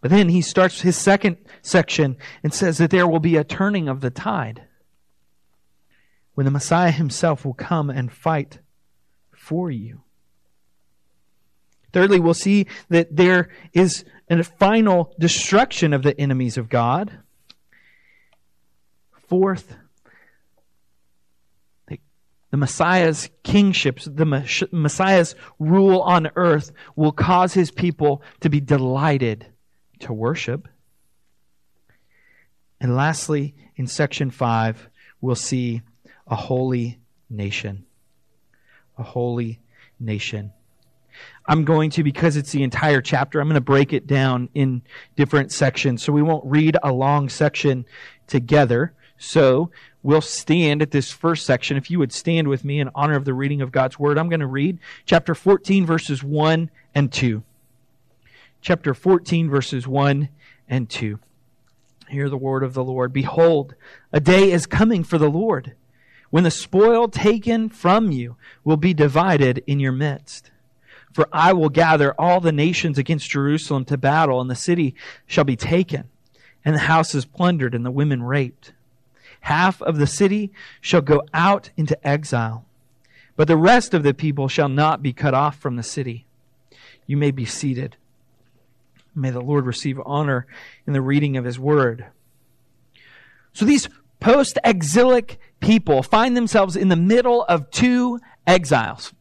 But 0.00 0.10
then 0.10 0.28
he 0.28 0.42
starts 0.42 0.80
his 0.80 0.96
second 0.96 1.36
section 1.62 2.16
and 2.42 2.52
says 2.52 2.78
that 2.78 2.90
there 2.90 3.06
will 3.06 3.20
be 3.20 3.36
a 3.36 3.44
turning 3.44 3.88
of 3.88 4.00
the 4.00 4.10
tide 4.10 4.62
when 6.34 6.44
the 6.44 6.50
Messiah 6.50 6.90
himself 6.90 7.44
will 7.44 7.54
come 7.54 7.90
and 7.90 8.12
fight 8.12 8.58
for 9.34 9.70
you. 9.70 10.02
Thirdly, 11.92 12.20
we'll 12.20 12.32
see 12.34 12.66
that 12.88 13.14
there 13.14 13.50
is 13.72 14.04
a 14.30 14.42
final 14.42 15.14
destruction 15.18 15.92
of 15.92 16.02
the 16.02 16.18
enemies 16.18 16.56
of 16.56 16.70
God. 16.70 17.12
Fourth, 19.28 19.76
the 21.86 22.56
Messiah's 22.56 23.30
kingship, 23.42 24.00
the 24.00 24.68
Messiah's 24.72 25.34
rule 25.58 26.00
on 26.00 26.30
earth 26.36 26.70
will 26.96 27.12
cause 27.12 27.54
his 27.54 27.70
people 27.70 28.22
to 28.40 28.50
be 28.50 28.60
delighted 28.60 29.46
to 30.00 30.12
worship. 30.12 30.68
And 32.80 32.94
lastly, 32.94 33.54
in 33.76 33.86
section 33.86 34.30
5, 34.30 34.88
we'll 35.20 35.34
see 35.34 35.82
a 36.26 36.36
holy 36.36 36.98
nation. 37.28 37.84
A 38.98 39.02
holy 39.02 39.60
nation. 39.98 40.52
I'm 41.46 41.64
going 41.64 41.90
to, 41.90 42.02
because 42.02 42.36
it's 42.36 42.52
the 42.52 42.62
entire 42.62 43.00
chapter, 43.00 43.40
I'm 43.40 43.48
going 43.48 43.54
to 43.54 43.60
break 43.60 43.92
it 43.92 44.06
down 44.06 44.48
in 44.54 44.82
different 45.16 45.52
sections. 45.52 46.02
So 46.02 46.12
we 46.12 46.22
won't 46.22 46.44
read 46.46 46.76
a 46.82 46.92
long 46.92 47.28
section 47.28 47.84
together. 48.26 48.94
So 49.18 49.70
we'll 50.02 50.20
stand 50.20 50.82
at 50.82 50.90
this 50.90 51.10
first 51.10 51.44
section. 51.44 51.76
If 51.76 51.90
you 51.90 51.98
would 51.98 52.12
stand 52.12 52.48
with 52.48 52.64
me 52.64 52.80
in 52.80 52.90
honor 52.94 53.16
of 53.16 53.24
the 53.24 53.34
reading 53.34 53.60
of 53.60 53.72
God's 53.72 53.98
Word, 53.98 54.18
I'm 54.18 54.28
going 54.28 54.40
to 54.40 54.46
read 54.46 54.78
chapter 55.04 55.34
14, 55.34 55.86
verses 55.86 56.22
1 56.22 56.70
and 56.94 57.12
2. 57.12 57.42
Chapter 58.60 58.94
14, 58.94 59.50
verses 59.50 59.86
1 59.86 60.28
and 60.68 60.88
2. 60.88 61.18
Hear 62.08 62.28
the 62.28 62.36
word 62.36 62.62
of 62.62 62.74
the 62.74 62.84
Lord. 62.84 63.12
Behold, 63.12 63.74
a 64.12 64.20
day 64.20 64.52
is 64.52 64.66
coming 64.66 65.02
for 65.02 65.18
the 65.18 65.30
Lord 65.30 65.74
when 66.32 66.42
the 66.42 66.50
spoil 66.50 67.06
taken 67.06 67.68
from 67.68 68.10
you 68.10 68.34
will 68.64 68.76
be 68.76 68.92
divided 68.92 69.62
in 69.68 69.78
your 69.78 69.92
midst. 69.92 70.50
For 71.12 71.28
I 71.32 71.52
will 71.52 71.68
gather 71.68 72.12
all 72.20 72.40
the 72.40 72.50
nations 72.50 72.98
against 72.98 73.30
Jerusalem 73.30 73.84
to 73.84 73.96
battle, 73.96 74.40
and 74.40 74.50
the 74.50 74.56
city 74.56 74.96
shall 75.26 75.44
be 75.44 75.54
taken, 75.54 76.08
and 76.64 76.74
the 76.74 76.80
houses 76.80 77.24
plundered, 77.24 77.72
and 77.72 77.86
the 77.86 77.92
women 77.92 78.24
raped 78.24 78.72
half 79.42 79.82
of 79.82 79.98
the 79.98 80.06
city 80.06 80.52
shall 80.80 81.00
go 81.00 81.22
out 81.34 81.70
into 81.76 82.06
exile, 82.06 82.64
but 83.36 83.48
the 83.48 83.56
rest 83.56 83.92
of 83.94 84.02
the 84.02 84.14
people 84.14 84.48
shall 84.48 84.68
not 84.68 85.02
be 85.02 85.12
cut 85.12 85.34
off 85.34 85.58
from 85.58 85.76
the 85.76 85.82
city. 85.82 86.26
You 87.06 87.16
may 87.16 87.30
be 87.30 87.44
seated. 87.44 87.96
May 89.14 89.30
the 89.30 89.40
Lord 89.40 89.66
receive 89.66 90.00
honor 90.06 90.46
in 90.86 90.92
the 90.92 91.02
reading 91.02 91.36
of 91.36 91.44
his 91.44 91.58
word. 91.58 92.06
So 93.52 93.64
these 93.64 93.88
post 94.22 94.58
exilic 94.62 95.38
people 95.60 96.02
find 96.02 96.36
themselves 96.36 96.76
in 96.76 96.88
the 96.88 96.96
middle 96.96 97.42
of 97.42 97.70
two 97.70 98.20
exiles. 98.46 99.12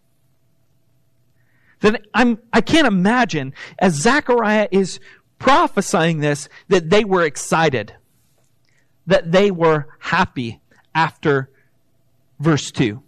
That 1.80 2.06
I'm, 2.14 2.38
I 2.54 2.62
can't 2.62 2.88
imagine 2.88 3.54
as 3.80 3.96
Zechariah 3.96 4.68
is 4.72 5.00
prophesying 5.40 6.20
this 6.20 6.48
that 6.68 6.92
they 6.92 7.04
were 7.04 7.24
excited, 7.24 7.96
that 9.08 9.32
they 9.32 9.50
were 9.50 9.88
happy 10.00 10.62
after 10.94 11.50
verse 12.40 12.72
2. 12.72 13.02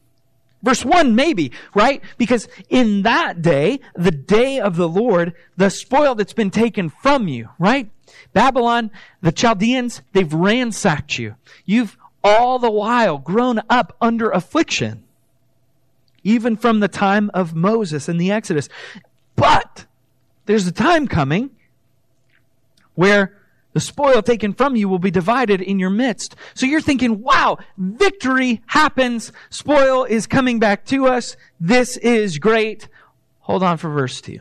Verse 0.63 0.83
1, 0.83 1.13
maybe, 1.13 1.51
right? 1.75 2.01
Because 2.17 2.47
in 2.69 3.03
that 3.03 3.41
day, 3.41 3.81
the 3.95 4.11
day 4.11 4.59
of 4.59 4.77
the 4.77 4.87
Lord, 4.87 5.33
the 5.57 5.69
spoil 5.69 6.15
that's 6.15 6.33
been 6.33 6.51
taken 6.51 6.89
from 6.89 7.27
you, 7.27 7.49
right? 7.59 7.91
Babylon, 8.33 8.91
the 9.21 9.31
Chaldeans, 9.31 10.01
they've 10.13 10.33
ransacked 10.33 11.17
you. 11.17 11.35
You've 11.65 11.97
all 12.23 12.59
the 12.59 12.71
while 12.71 13.17
grown 13.17 13.61
up 13.69 13.95
under 14.01 14.29
affliction, 14.29 15.03
even 16.23 16.55
from 16.55 16.79
the 16.79 16.87
time 16.87 17.29
of 17.33 17.53
Moses 17.53 18.07
and 18.07 18.19
the 18.19 18.31
Exodus. 18.31 18.69
But 19.35 19.85
there's 20.45 20.67
a 20.67 20.71
time 20.71 21.07
coming 21.07 21.51
where 22.95 23.39
the 23.73 23.79
spoil 23.79 24.21
taken 24.21 24.53
from 24.53 24.75
you 24.75 24.87
will 24.87 24.99
be 24.99 25.11
divided 25.11 25.61
in 25.61 25.79
your 25.79 25.89
midst. 25.89 26.35
So 26.53 26.65
you're 26.65 26.81
thinking, 26.81 27.21
wow, 27.21 27.57
victory 27.77 28.61
happens. 28.67 29.31
Spoil 29.49 30.03
is 30.05 30.27
coming 30.27 30.59
back 30.59 30.85
to 30.85 31.07
us. 31.07 31.35
This 31.59 31.97
is 31.97 32.37
great. 32.37 32.87
Hold 33.41 33.63
on 33.63 33.77
for 33.77 33.89
verse 33.89 34.21
2. 34.21 34.39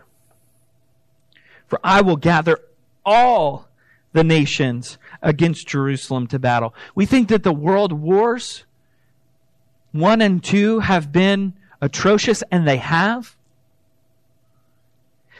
For 1.66 1.80
I 1.82 2.02
will 2.02 2.16
gather 2.16 2.58
all 3.04 3.68
the 4.12 4.24
nations 4.24 4.98
against 5.22 5.66
Jerusalem 5.66 6.26
to 6.28 6.38
battle. 6.38 6.74
We 6.94 7.06
think 7.06 7.28
that 7.28 7.42
the 7.42 7.52
world 7.52 7.92
wars, 7.92 8.64
one 9.92 10.20
and 10.20 10.42
two, 10.42 10.80
have 10.80 11.12
been 11.12 11.54
atrocious, 11.80 12.42
and 12.50 12.66
they 12.66 12.76
have. 12.76 13.36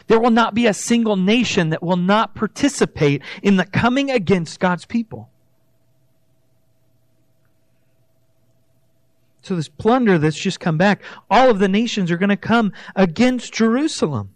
There 0.07 0.21
will 0.21 0.31
not 0.31 0.54
be 0.54 0.66
a 0.66 0.75
single 0.75 1.16
nation 1.16 1.71
that 1.71 1.83
will 1.83 1.97
not 1.97 2.35
participate 2.35 3.23
in 3.42 3.57
the 3.57 3.64
coming 3.64 4.11
against 4.11 4.59
God's 4.59 4.85
people. 4.85 5.28
So, 9.42 9.57
this 9.57 9.69
plunder 9.69 10.19
that's 10.19 10.38
just 10.38 10.61
come 10.61 10.78
back, 10.78 11.02
all 11.28 11.50
of 11.50 11.59
the 11.59 11.69
nations 11.69 12.11
are 12.11 12.16
going 12.16 12.28
to 12.31 12.37
come 12.37 12.73
against 12.95 13.52
Jerusalem 13.52 14.35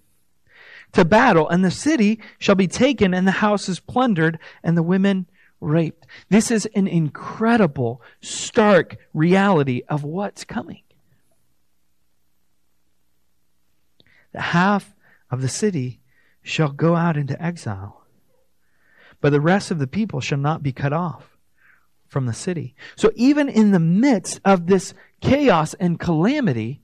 to 0.97 1.05
battle, 1.05 1.47
and 1.47 1.63
the 1.63 1.71
city 1.71 2.19
shall 2.39 2.55
be 2.55 2.67
taken, 2.67 3.13
and 3.13 3.27
the 3.27 3.33
houses 3.33 3.81
plundered, 3.81 4.39
and 4.63 4.79
the 4.79 4.83
women 4.83 5.27
raped. 5.61 6.07
This 6.31 6.51
is 6.51 6.67
an 6.75 6.87
incredible, 6.87 8.01
stark 8.23 8.97
reality 9.13 9.83
of 9.91 10.05
what's 10.05 10.45
coming. 10.45 10.81
The 14.33 14.41
half 14.41 14.95
of 15.31 15.43
the 15.43 15.51
city 15.51 16.01
shall 16.43 16.71
go 16.71 16.97
out 16.97 17.19
into 17.19 17.41
exile, 17.43 18.07
but 19.21 19.33
the 19.33 19.41
rest 19.41 19.71
of 19.71 19.79
the 19.79 19.87
people 19.87 20.23
shall 20.23 20.39
not 20.39 20.63
be 20.63 20.73
cut 20.73 20.95
off 20.95 21.37
from 22.09 22.25
the 22.25 22.33
city. 22.33 22.75
So 22.97 23.13
even 23.17 23.51
in 23.51 23.73
the 23.73 23.81
midst 23.81 24.41
of 24.47 24.67
this 24.67 24.95
chaos 25.21 25.75
and 25.75 26.01
calamity, 26.01 26.81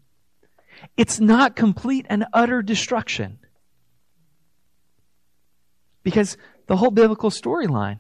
it's 0.98 1.18
not 1.18 1.56
complete 1.56 2.04
and 2.10 2.26
utter 2.34 2.60
destruction. 2.60 3.38
Because 6.02 6.36
the 6.66 6.76
whole 6.76 6.90
biblical 6.90 7.30
storyline 7.30 7.98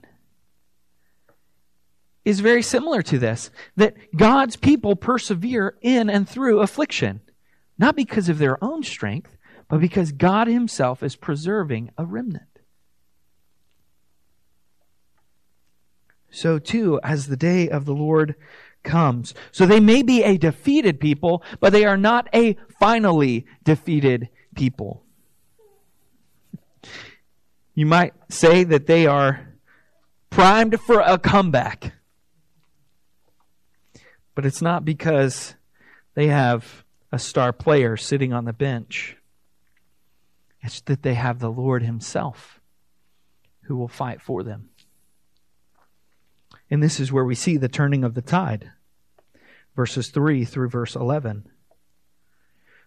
is 2.24 2.40
very 2.40 2.62
similar 2.62 3.02
to 3.02 3.18
this 3.18 3.50
that 3.76 3.94
God's 4.16 4.56
people 4.56 4.96
persevere 4.96 5.76
in 5.80 6.08
and 6.08 6.28
through 6.28 6.60
affliction, 6.60 7.20
not 7.78 7.96
because 7.96 8.28
of 8.28 8.38
their 8.38 8.62
own 8.62 8.82
strength, 8.82 9.36
but 9.68 9.80
because 9.80 10.12
God 10.12 10.46
Himself 10.46 11.02
is 11.02 11.16
preserving 11.16 11.90
a 11.96 12.04
remnant. 12.04 12.44
So, 16.30 16.58
too, 16.58 16.98
as 17.02 17.26
the 17.26 17.36
day 17.36 17.68
of 17.68 17.84
the 17.84 17.94
Lord 17.94 18.34
comes. 18.82 19.34
So, 19.50 19.66
they 19.66 19.80
may 19.80 20.02
be 20.02 20.22
a 20.22 20.38
defeated 20.38 20.98
people, 20.98 21.42
but 21.60 21.72
they 21.72 21.84
are 21.84 21.98
not 21.98 22.28
a 22.34 22.56
finally 22.80 23.46
defeated 23.64 24.30
people. 24.54 25.04
You 27.74 27.86
might 27.86 28.14
say 28.28 28.64
that 28.64 28.86
they 28.86 29.06
are 29.06 29.54
primed 30.30 30.80
for 30.80 31.00
a 31.00 31.18
comeback. 31.18 31.94
But 34.34 34.46
it's 34.46 34.62
not 34.62 34.84
because 34.84 35.54
they 36.14 36.28
have 36.28 36.84
a 37.10 37.18
star 37.18 37.52
player 37.52 37.96
sitting 37.96 38.32
on 38.32 38.44
the 38.44 38.52
bench. 38.52 39.16
It's 40.62 40.80
that 40.82 41.02
they 41.02 41.14
have 41.14 41.38
the 41.38 41.50
Lord 41.50 41.82
Himself 41.82 42.60
who 43.62 43.76
will 43.76 43.88
fight 43.88 44.20
for 44.20 44.42
them. 44.42 44.70
And 46.70 46.82
this 46.82 46.98
is 46.98 47.12
where 47.12 47.24
we 47.24 47.34
see 47.34 47.56
the 47.56 47.68
turning 47.68 48.04
of 48.04 48.14
the 48.14 48.22
tide. 48.22 48.70
Verses 49.76 50.08
3 50.08 50.44
through 50.44 50.68
verse 50.68 50.94
11. 50.94 51.46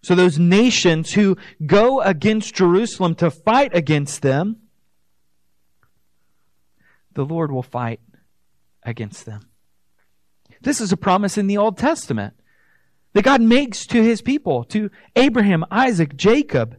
So 0.01 0.15
those 0.15 0.37
nations 0.37 1.13
who 1.13 1.37
go 1.65 2.01
against 2.01 2.55
Jerusalem 2.55 3.15
to 3.15 3.31
fight 3.31 3.75
against 3.75 4.21
them, 4.21 4.57
the 7.15 7.25
Lord 7.25 7.51
will 7.51 7.63
fight 7.63 7.99
against 8.83 9.25
them. 9.25 9.49
This 10.61 10.79
is 10.79 10.91
a 10.91 10.97
promise 10.97 11.37
in 11.37 11.47
the 11.47 11.57
Old 11.57 11.77
Testament 11.77 12.35
that 13.13 13.23
God 13.23 13.41
makes 13.41 13.87
to 13.87 14.03
his 14.03 14.21
people, 14.21 14.63
to 14.65 14.89
Abraham, 15.15 15.65
Isaac, 15.71 16.15
Jacob, 16.15 16.77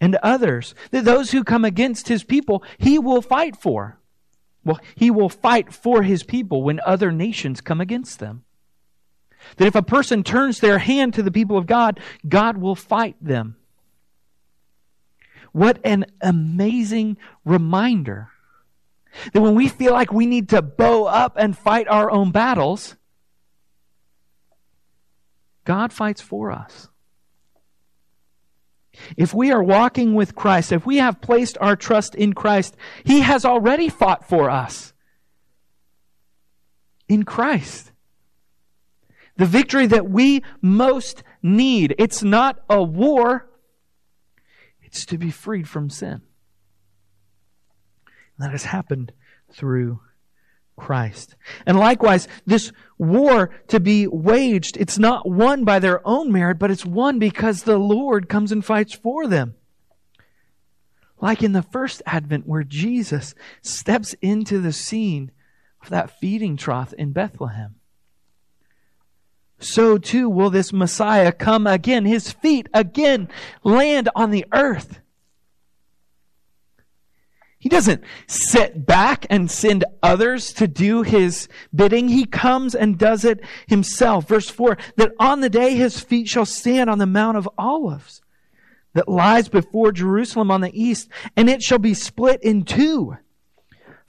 and 0.00 0.16
others. 0.22 0.74
That 0.90 1.04
those 1.04 1.32
who 1.32 1.44
come 1.44 1.64
against 1.64 2.08
his 2.08 2.24
people, 2.24 2.64
he 2.78 2.98
will 2.98 3.20
fight 3.20 3.56
for. 3.56 3.98
Well, 4.64 4.80
he 4.94 5.10
will 5.10 5.28
fight 5.28 5.72
for 5.72 6.02
his 6.02 6.22
people 6.22 6.62
when 6.62 6.80
other 6.86 7.10
nations 7.10 7.60
come 7.60 7.80
against 7.80 8.20
them. 8.20 8.44
That 9.56 9.66
if 9.66 9.74
a 9.74 9.82
person 9.82 10.22
turns 10.22 10.60
their 10.60 10.78
hand 10.78 11.14
to 11.14 11.22
the 11.22 11.32
people 11.32 11.58
of 11.58 11.66
God, 11.66 12.00
God 12.28 12.58
will 12.58 12.76
fight 12.76 13.16
them. 13.20 13.56
What 15.50 15.78
an 15.84 16.06
amazing 16.20 17.18
reminder 17.44 18.31
that 19.32 19.40
when 19.40 19.54
we 19.54 19.68
feel 19.68 19.92
like 19.92 20.12
we 20.12 20.26
need 20.26 20.48
to 20.50 20.62
bow 20.62 21.04
up 21.04 21.36
and 21.36 21.56
fight 21.56 21.88
our 21.88 22.10
own 22.10 22.30
battles, 22.30 22.96
God 25.64 25.92
fights 25.92 26.20
for 26.20 26.50
us. 26.50 26.88
If 29.16 29.32
we 29.32 29.50
are 29.50 29.62
walking 29.62 30.14
with 30.14 30.34
Christ, 30.34 30.72
if 30.72 30.84
we 30.84 30.98
have 30.98 31.20
placed 31.20 31.56
our 31.60 31.76
trust 31.76 32.14
in 32.14 32.34
Christ, 32.34 32.76
He 33.04 33.20
has 33.20 33.44
already 33.44 33.88
fought 33.88 34.28
for 34.28 34.50
us. 34.50 34.92
In 37.08 37.24
Christ. 37.24 37.92
The 39.36 39.46
victory 39.46 39.86
that 39.86 40.10
we 40.10 40.42
most 40.60 41.22
need. 41.42 41.94
It's 41.98 42.22
not 42.22 42.60
a 42.68 42.82
war, 42.82 43.48
it's 44.82 45.06
to 45.06 45.18
be 45.18 45.30
freed 45.30 45.68
from 45.68 45.88
sin. 45.88 46.22
That 48.42 48.50
has 48.50 48.64
happened 48.64 49.12
through 49.52 50.00
Christ. 50.76 51.36
And 51.64 51.78
likewise, 51.78 52.26
this 52.44 52.72
war 52.98 53.50
to 53.68 53.78
be 53.78 54.08
waged, 54.08 54.76
it's 54.76 54.98
not 54.98 55.30
won 55.30 55.64
by 55.64 55.78
their 55.78 56.06
own 56.06 56.32
merit, 56.32 56.58
but 56.58 56.70
it's 56.70 56.84
won 56.84 57.20
because 57.20 57.62
the 57.62 57.78
Lord 57.78 58.28
comes 58.28 58.50
and 58.50 58.64
fights 58.64 58.94
for 58.94 59.28
them. 59.28 59.54
Like 61.20 61.42
in 61.42 61.52
the 61.52 61.62
first 61.62 62.02
advent 62.04 62.48
where 62.48 62.64
Jesus 62.64 63.34
steps 63.60 64.14
into 64.20 64.58
the 64.58 64.72
scene 64.72 65.30
of 65.80 65.90
that 65.90 66.18
feeding 66.18 66.56
trough 66.56 66.92
in 66.94 67.12
Bethlehem. 67.12 67.76
So 69.60 69.98
too 69.98 70.28
will 70.28 70.50
this 70.50 70.72
Messiah 70.72 71.30
come 71.30 71.68
again. 71.68 72.06
His 72.06 72.32
feet 72.32 72.68
again 72.74 73.28
land 73.62 74.08
on 74.16 74.32
the 74.32 74.46
earth. 74.52 74.98
He 77.62 77.68
doesn't 77.68 78.02
sit 78.26 78.86
back 78.86 79.24
and 79.30 79.48
send 79.48 79.84
others 80.02 80.52
to 80.54 80.66
do 80.66 81.02
his 81.02 81.46
bidding. 81.72 82.08
He 82.08 82.24
comes 82.24 82.74
and 82.74 82.98
does 82.98 83.24
it 83.24 83.38
himself. 83.68 84.26
Verse 84.26 84.50
4 84.50 84.76
that 84.96 85.12
on 85.20 85.42
the 85.42 85.48
day 85.48 85.76
his 85.76 86.00
feet 86.00 86.26
shall 86.26 86.44
stand 86.44 86.90
on 86.90 86.98
the 86.98 87.06
Mount 87.06 87.36
of 87.36 87.48
Olives 87.56 88.20
that 88.94 89.08
lies 89.08 89.48
before 89.48 89.92
Jerusalem 89.92 90.50
on 90.50 90.60
the 90.60 90.76
east, 90.76 91.08
and 91.36 91.48
it 91.48 91.62
shall 91.62 91.78
be 91.78 91.94
split 91.94 92.42
in 92.42 92.64
two 92.64 93.16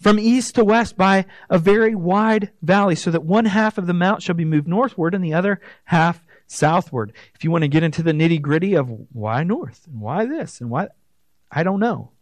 from 0.01 0.17
east 0.17 0.55
to 0.55 0.63
west 0.63 0.97
by 0.97 1.27
a 1.47 1.59
very 1.59 1.93
wide 1.93 2.49
valley, 2.63 2.95
so 2.95 3.11
that 3.11 3.23
one 3.23 3.45
half 3.45 3.77
of 3.77 3.85
the 3.85 3.93
mount 3.93 4.23
shall 4.23 4.33
be 4.33 4.45
moved 4.45 4.67
northward 4.67 5.13
and 5.13 5.23
the 5.23 5.35
other 5.35 5.61
half 5.85 6.25
southward. 6.47 7.13
If 7.35 7.43
you 7.43 7.51
want 7.51 7.65
to 7.65 7.67
get 7.67 7.83
into 7.83 8.01
the 8.01 8.13
nitty 8.13 8.41
gritty 8.41 8.73
of 8.73 8.89
why 9.11 9.43
north 9.43 9.85
and 9.85 10.01
why 10.01 10.25
this 10.25 10.59
and 10.59 10.71
why, 10.71 10.87
I 11.51 11.61
don't 11.61 11.79
know. 11.79 12.12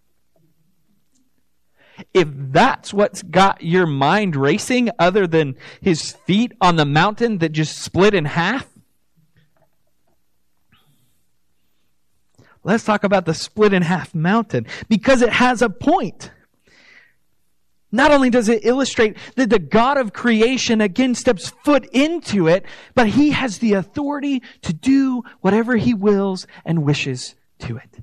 If 2.13 2.27
that's 2.31 2.93
what's 2.93 3.21
got 3.23 3.63
your 3.63 3.85
mind 3.85 4.35
racing, 4.35 4.89
other 4.99 5.27
than 5.27 5.55
his 5.81 6.11
feet 6.11 6.53
on 6.61 6.75
the 6.75 6.85
mountain 6.85 7.39
that 7.39 7.51
just 7.51 7.77
split 7.79 8.13
in 8.13 8.25
half, 8.25 8.67
let's 12.63 12.83
talk 12.83 13.03
about 13.03 13.25
the 13.25 13.33
split 13.33 13.73
in 13.73 13.81
half 13.81 14.13
mountain 14.15 14.67
because 14.89 15.21
it 15.21 15.29
has 15.29 15.61
a 15.61 15.69
point. 15.69 16.31
Not 17.91 18.11
only 18.11 18.29
does 18.29 18.47
it 18.47 18.63
illustrate 18.63 19.17
that 19.35 19.49
the 19.49 19.59
God 19.59 19.97
of 19.97 20.13
creation 20.13 20.79
again 20.79 21.13
steps 21.13 21.51
foot 21.65 21.85
into 21.91 22.47
it, 22.47 22.65
but 22.95 23.07
he 23.07 23.31
has 23.31 23.57
the 23.57 23.73
authority 23.73 24.41
to 24.61 24.73
do 24.73 25.23
whatever 25.41 25.75
he 25.75 25.93
wills 25.93 26.47
and 26.63 26.83
wishes 26.83 27.35
to 27.59 27.75
it. 27.75 28.01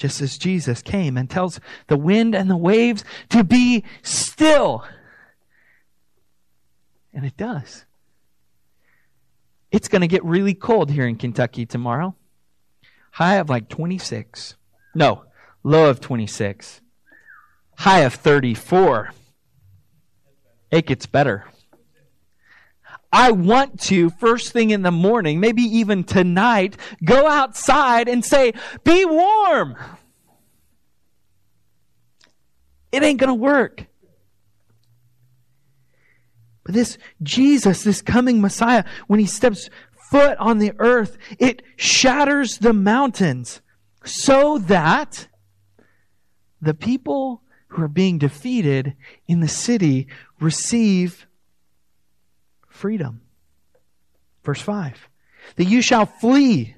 Just 0.00 0.20
as 0.20 0.38
Jesus 0.38 0.80
came 0.80 1.16
and 1.16 1.28
tells 1.28 1.60
the 1.88 1.96
wind 1.96 2.34
and 2.34 2.48
the 2.50 2.56
waves 2.56 3.04
to 3.28 3.44
be 3.44 3.84
still. 4.02 4.82
And 7.12 7.24
it 7.24 7.36
does. 7.36 7.84
It's 9.70 9.88
going 9.88 10.00
to 10.00 10.08
get 10.08 10.24
really 10.24 10.54
cold 10.54 10.90
here 10.90 11.06
in 11.06 11.16
Kentucky 11.16 11.66
tomorrow. 11.66 12.16
High 13.12 13.36
of 13.36 13.50
like 13.50 13.68
26. 13.68 14.56
No, 14.94 15.24
low 15.62 15.90
of 15.90 16.00
26 16.00 16.80
high 17.80 18.00
of 18.00 18.12
34. 18.14 19.12
It 20.70 20.86
gets 20.86 21.06
better. 21.06 21.46
I 23.12 23.32
want 23.32 23.80
to, 23.82 24.10
first 24.10 24.52
thing 24.52 24.70
in 24.70 24.82
the 24.82 24.92
morning, 24.92 25.40
maybe 25.40 25.62
even 25.62 26.04
tonight, 26.04 26.76
go 27.04 27.26
outside 27.28 28.08
and 28.08 28.24
say, 28.24 28.52
Be 28.84 29.04
warm. 29.04 29.76
It 32.92 33.02
ain't 33.02 33.20
going 33.20 33.28
to 33.28 33.34
work. 33.34 33.86
But 36.64 36.74
this 36.74 36.98
Jesus, 37.22 37.84
this 37.84 38.02
coming 38.02 38.40
Messiah, 38.40 38.84
when 39.06 39.18
he 39.18 39.26
steps 39.26 39.70
foot 40.10 40.36
on 40.38 40.58
the 40.58 40.72
earth, 40.78 41.16
it 41.38 41.62
shatters 41.76 42.58
the 42.58 42.72
mountains 42.72 43.60
so 44.04 44.58
that 44.58 45.28
the 46.60 46.74
people 46.74 47.42
who 47.68 47.82
are 47.82 47.88
being 47.88 48.18
defeated 48.18 48.94
in 49.26 49.40
the 49.40 49.48
city 49.48 50.08
receive 50.40 51.26
freedom. 52.80 53.20
Verse 54.42 54.60
5 54.60 55.08
That 55.56 55.64
you 55.64 55.82
shall 55.82 56.06
flee 56.06 56.74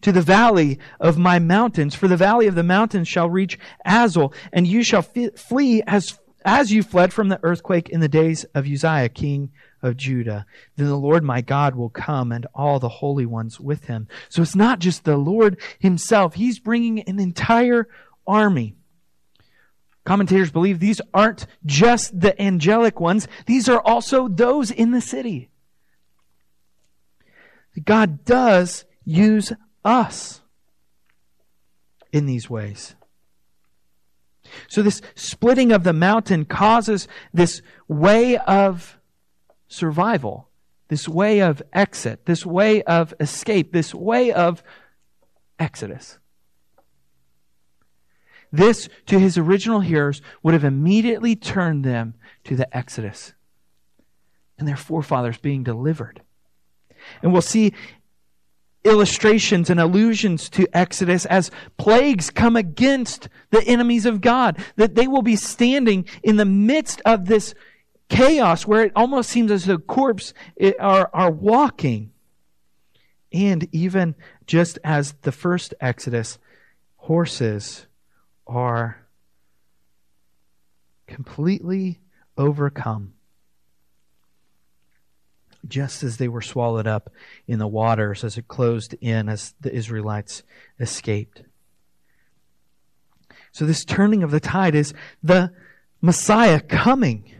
to 0.00 0.12
the 0.12 0.22
valley 0.22 0.78
of 0.98 1.18
my 1.18 1.38
mountains, 1.38 1.94
for 1.94 2.08
the 2.08 2.16
valley 2.16 2.46
of 2.46 2.54
the 2.54 2.62
mountains 2.62 3.08
shall 3.08 3.28
reach 3.28 3.58
Azal, 3.86 4.32
and 4.52 4.66
you 4.66 4.82
shall 4.82 5.02
flee 5.02 5.82
as, 5.86 6.18
as 6.44 6.72
you 6.72 6.82
fled 6.82 7.12
from 7.12 7.28
the 7.28 7.40
earthquake 7.42 7.88
in 7.90 8.00
the 8.00 8.08
days 8.08 8.44
of 8.54 8.66
Uzziah, 8.66 9.10
king 9.10 9.50
of 9.82 9.96
Judah. 9.96 10.46
Then 10.76 10.86
the 10.86 10.96
Lord 10.96 11.22
my 11.22 11.40
God 11.40 11.74
will 11.74 11.90
come 11.90 12.32
and 12.32 12.46
all 12.54 12.78
the 12.78 12.88
holy 12.88 13.26
ones 13.26 13.60
with 13.60 13.84
him. 13.84 14.08
So 14.28 14.40
it's 14.40 14.56
not 14.56 14.78
just 14.78 15.04
the 15.04 15.16
Lord 15.16 15.60
himself, 15.78 16.34
he's 16.34 16.58
bringing 16.58 17.00
an 17.00 17.18
entire 17.18 17.88
army. 18.26 18.76
Commentators 20.04 20.50
believe 20.50 20.80
these 20.80 21.00
aren't 21.12 21.46
just 21.66 22.18
the 22.18 22.40
angelic 22.40 23.00
ones, 23.00 23.28
these 23.46 23.68
are 23.68 23.80
also 23.80 24.28
those 24.28 24.70
in 24.70 24.92
the 24.92 25.00
city. 25.00 25.50
God 27.84 28.24
does 28.24 28.84
use 29.04 29.52
us 29.84 30.40
in 32.12 32.26
these 32.26 32.50
ways. 32.50 32.96
So, 34.68 34.82
this 34.82 35.00
splitting 35.14 35.70
of 35.70 35.84
the 35.84 35.92
mountain 35.92 36.44
causes 36.44 37.06
this 37.32 37.62
way 37.86 38.36
of 38.36 38.98
survival, 39.68 40.48
this 40.88 41.08
way 41.08 41.40
of 41.40 41.62
exit, 41.72 42.26
this 42.26 42.44
way 42.44 42.82
of 42.82 43.14
escape, 43.20 43.72
this 43.72 43.94
way 43.94 44.32
of 44.32 44.64
exodus. 45.58 46.19
This, 48.52 48.88
to 49.06 49.18
his 49.18 49.38
original 49.38 49.80
hearers, 49.80 50.22
would 50.42 50.54
have 50.54 50.64
immediately 50.64 51.36
turned 51.36 51.84
them 51.84 52.14
to 52.44 52.56
the 52.56 52.74
Exodus 52.76 53.34
and 54.58 54.66
their 54.66 54.76
forefathers 54.76 55.38
being 55.38 55.62
delivered. 55.62 56.22
And 57.22 57.32
we'll 57.32 57.42
see 57.42 57.72
illustrations 58.84 59.70
and 59.70 59.78
allusions 59.78 60.48
to 60.50 60.66
Exodus 60.76 61.26
as 61.26 61.50
plagues 61.76 62.30
come 62.30 62.56
against 62.56 63.28
the 63.50 63.62
enemies 63.64 64.06
of 64.06 64.20
God, 64.20 64.58
that 64.76 64.94
they 64.94 65.06
will 65.06 65.22
be 65.22 65.36
standing 65.36 66.06
in 66.22 66.36
the 66.36 66.44
midst 66.44 67.00
of 67.04 67.26
this 67.26 67.54
chaos 68.08 68.66
where 68.66 68.84
it 68.84 68.92
almost 68.96 69.30
seems 69.30 69.50
as 69.50 69.66
though 69.66 69.78
corpses 69.78 70.34
are, 70.78 71.10
are 71.12 71.30
walking. 71.30 72.12
And 73.32 73.68
even 73.72 74.14
just 74.46 74.78
as 74.82 75.14
the 75.22 75.32
first 75.32 75.72
Exodus, 75.80 76.38
horses 76.96 77.86
are 78.50 79.06
completely 81.06 82.00
overcome, 82.36 83.14
just 85.66 86.02
as 86.02 86.16
they 86.16 86.28
were 86.28 86.42
swallowed 86.42 86.86
up 86.86 87.10
in 87.46 87.58
the 87.58 87.68
waters 87.68 88.24
as 88.24 88.36
it 88.36 88.48
closed 88.48 88.94
in 89.00 89.28
as 89.28 89.54
the 89.60 89.72
Israelites 89.72 90.42
escaped. 90.80 91.42
So, 93.52 93.64
this 93.66 93.84
turning 93.84 94.22
of 94.22 94.30
the 94.30 94.40
tide 94.40 94.74
is 94.74 94.94
the 95.22 95.52
Messiah 96.00 96.60
coming 96.60 97.32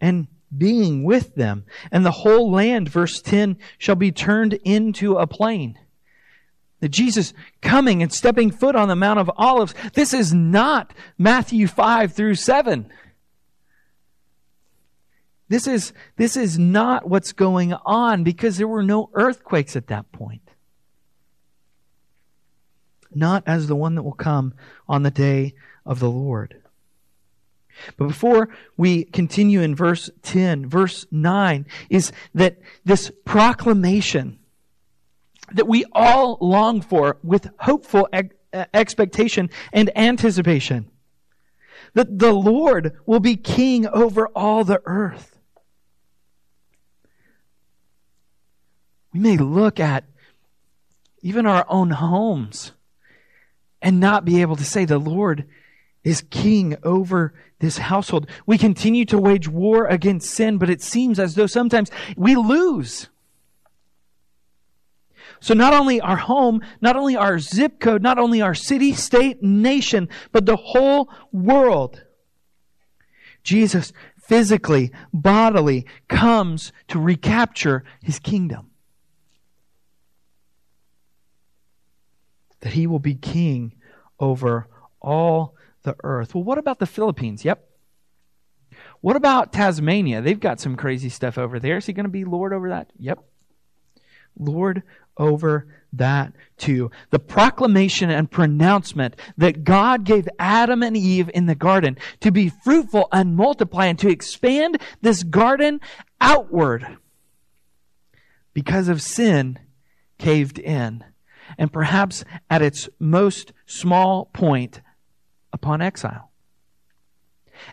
and 0.00 0.28
being 0.56 1.04
with 1.04 1.34
them. 1.34 1.64
And 1.90 2.04
the 2.04 2.10
whole 2.10 2.50
land, 2.50 2.88
verse 2.88 3.20
10, 3.20 3.56
shall 3.78 3.96
be 3.96 4.12
turned 4.12 4.54
into 4.64 5.16
a 5.16 5.26
plain 5.26 5.78
that 6.84 6.90
Jesus 6.90 7.32
coming 7.62 8.02
and 8.02 8.12
stepping 8.12 8.50
foot 8.50 8.76
on 8.76 8.88
the 8.88 8.94
Mount 8.94 9.18
of 9.18 9.30
Olives, 9.38 9.74
this 9.94 10.12
is 10.12 10.34
not 10.34 10.92
Matthew 11.16 11.66
5 11.66 12.12
through 12.12 12.34
7. 12.34 12.92
This 15.48 15.66
is, 15.66 15.94
this 16.18 16.36
is 16.36 16.58
not 16.58 17.08
what's 17.08 17.32
going 17.32 17.72
on 17.72 18.22
because 18.22 18.58
there 18.58 18.68
were 18.68 18.82
no 18.82 19.08
earthquakes 19.14 19.76
at 19.76 19.86
that 19.86 20.12
point. 20.12 20.42
Not 23.14 23.44
as 23.46 23.66
the 23.66 23.76
one 23.76 23.94
that 23.94 24.02
will 24.02 24.12
come 24.12 24.52
on 24.86 25.04
the 25.04 25.10
day 25.10 25.54
of 25.86 26.00
the 26.00 26.10
Lord. 26.10 26.60
But 27.96 28.08
before 28.08 28.50
we 28.76 29.04
continue 29.04 29.62
in 29.62 29.74
verse 29.74 30.10
10, 30.20 30.68
verse 30.68 31.06
9 31.10 31.64
is 31.88 32.12
that 32.34 32.58
this 32.84 33.10
proclamation 33.24 34.38
that 35.52 35.66
we 35.66 35.84
all 35.92 36.38
long 36.40 36.80
for 36.80 37.18
with 37.22 37.48
hopeful 37.58 38.08
uh, 38.12 38.64
expectation 38.72 39.50
and 39.72 39.96
anticipation. 39.96 40.90
That 41.94 42.18
the 42.18 42.32
Lord 42.32 42.96
will 43.06 43.20
be 43.20 43.36
king 43.36 43.86
over 43.86 44.28
all 44.28 44.64
the 44.64 44.80
earth. 44.84 45.38
We 49.12 49.20
may 49.20 49.36
look 49.36 49.78
at 49.78 50.04
even 51.22 51.46
our 51.46 51.64
own 51.68 51.90
homes 51.90 52.72
and 53.80 54.00
not 54.00 54.24
be 54.24 54.40
able 54.40 54.56
to 54.56 54.64
say 54.64 54.84
the 54.84 54.98
Lord 54.98 55.46
is 56.02 56.22
king 56.30 56.76
over 56.82 57.32
this 57.60 57.78
household. 57.78 58.28
We 58.44 58.58
continue 58.58 59.04
to 59.06 59.18
wage 59.18 59.48
war 59.48 59.86
against 59.86 60.30
sin, 60.30 60.58
but 60.58 60.68
it 60.68 60.82
seems 60.82 61.18
as 61.18 61.34
though 61.34 61.46
sometimes 61.46 61.90
we 62.16 62.34
lose. 62.34 63.08
So 65.44 65.52
not 65.52 65.74
only 65.74 66.00
our 66.00 66.16
home, 66.16 66.62
not 66.80 66.96
only 66.96 67.16
our 67.16 67.38
zip 67.38 67.78
code, 67.78 68.00
not 68.00 68.18
only 68.18 68.40
our 68.40 68.54
city, 68.54 68.94
state, 68.94 69.42
nation, 69.42 70.08
but 70.32 70.46
the 70.46 70.56
whole 70.56 71.10
world. 71.32 72.02
Jesus 73.42 73.92
physically, 74.16 74.90
bodily 75.12 75.84
comes 76.08 76.72
to 76.88 76.98
recapture 76.98 77.84
his 78.02 78.18
kingdom. 78.18 78.70
That 82.60 82.72
he 82.72 82.86
will 82.86 82.98
be 82.98 83.14
king 83.14 83.74
over 84.18 84.66
all 84.98 85.56
the 85.82 85.94
earth. 86.02 86.34
Well, 86.34 86.44
what 86.44 86.56
about 86.56 86.78
the 86.78 86.86
Philippines? 86.86 87.44
Yep. 87.44 87.62
What 89.02 89.16
about 89.16 89.52
Tasmania? 89.52 90.22
They've 90.22 90.40
got 90.40 90.58
some 90.58 90.74
crazy 90.74 91.10
stuff 91.10 91.36
over 91.36 91.60
there. 91.60 91.76
Is 91.76 91.84
he 91.84 91.92
going 91.92 92.04
to 92.04 92.10
be 92.10 92.24
Lord 92.24 92.54
over 92.54 92.70
that? 92.70 92.90
Yep. 92.98 93.22
Lord 94.38 94.82
over 95.16 95.66
that 95.92 96.32
too. 96.56 96.90
The 97.10 97.18
proclamation 97.18 98.10
and 98.10 98.30
pronouncement 98.30 99.16
that 99.36 99.64
God 99.64 100.04
gave 100.04 100.28
Adam 100.38 100.82
and 100.82 100.96
Eve 100.96 101.30
in 101.32 101.46
the 101.46 101.54
garden 101.54 101.96
to 102.20 102.32
be 102.32 102.48
fruitful 102.48 103.08
and 103.12 103.36
multiply 103.36 103.86
and 103.86 103.98
to 104.00 104.08
expand 104.08 104.78
this 105.02 105.22
garden 105.22 105.80
outward 106.20 106.98
because 108.52 108.88
of 108.88 109.02
sin 109.02 109.58
caved 110.18 110.58
in. 110.58 111.04
And 111.58 111.72
perhaps 111.72 112.24
at 112.48 112.62
its 112.62 112.88
most 112.98 113.52
small 113.66 114.26
point 114.26 114.80
upon 115.52 115.82
exile. 115.82 116.30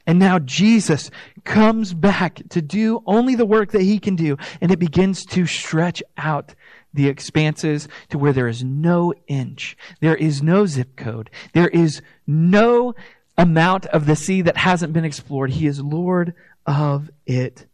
And 0.05 0.19
now 0.19 0.39
Jesus 0.39 1.11
comes 1.43 1.93
back 1.93 2.41
to 2.49 2.61
do 2.61 3.01
only 3.05 3.35
the 3.35 3.45
work 3.45 3.71
that 3.71 3.81
he 3.81 3.99
can 3.99 4.15
do, 4.15 4.37
and 4.59 4.71
it 4.71 4.79
begins 4.79 5.25
to 5.25 5.45
stretch 5.45 6.01
out 6.17 6.55
the 6.93 7.07
expanses 7.07 7.87
to 8.09 8.17
where 8.17 8.33
there 8.33 8.47
is 8.47 8.63
no 8.63 9.13
inch, 9.27 9.77
there 10.01 10.15
is 10.15 10.43
no 10.43 10.65
zip 10.65 10.95
code, 10.95 11.29
there 11.53 11.69
is 11.69 12.01
no 12.27 12.93
amount 13.37 13.85
of 13.87 14.05
the 14.05 14.15
sea 14.15 14.41
that 14.41 14.57
hasn't 14.57 14.93
been 14.93 15.05
explored. 15.05 15.51
He 15.51 15.67
is 15.67 15.81
Lord 15.81 16.33
of 16.65 17.09
it 17.25 17.65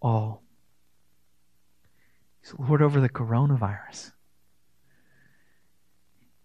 all. 0.00 0.42
He's 2.40 2.54
Lord 2.58 2.80
over 2.80 3.00
the 3.00 3.08
coronavirus. 3.08 4.12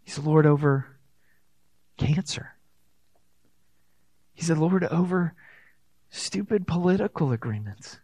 He's 0.03 0.19
Lord 0.19 0.45
over 0.45 0.87
cancer. 1.97 2.54
He's 4.35 4.49
a 4.49 4.55
Lord 4.55 4.83
over 4.83 5.33
stupid 6.09 6.67
political 6.67 7.31
agreements, 7.31 7.99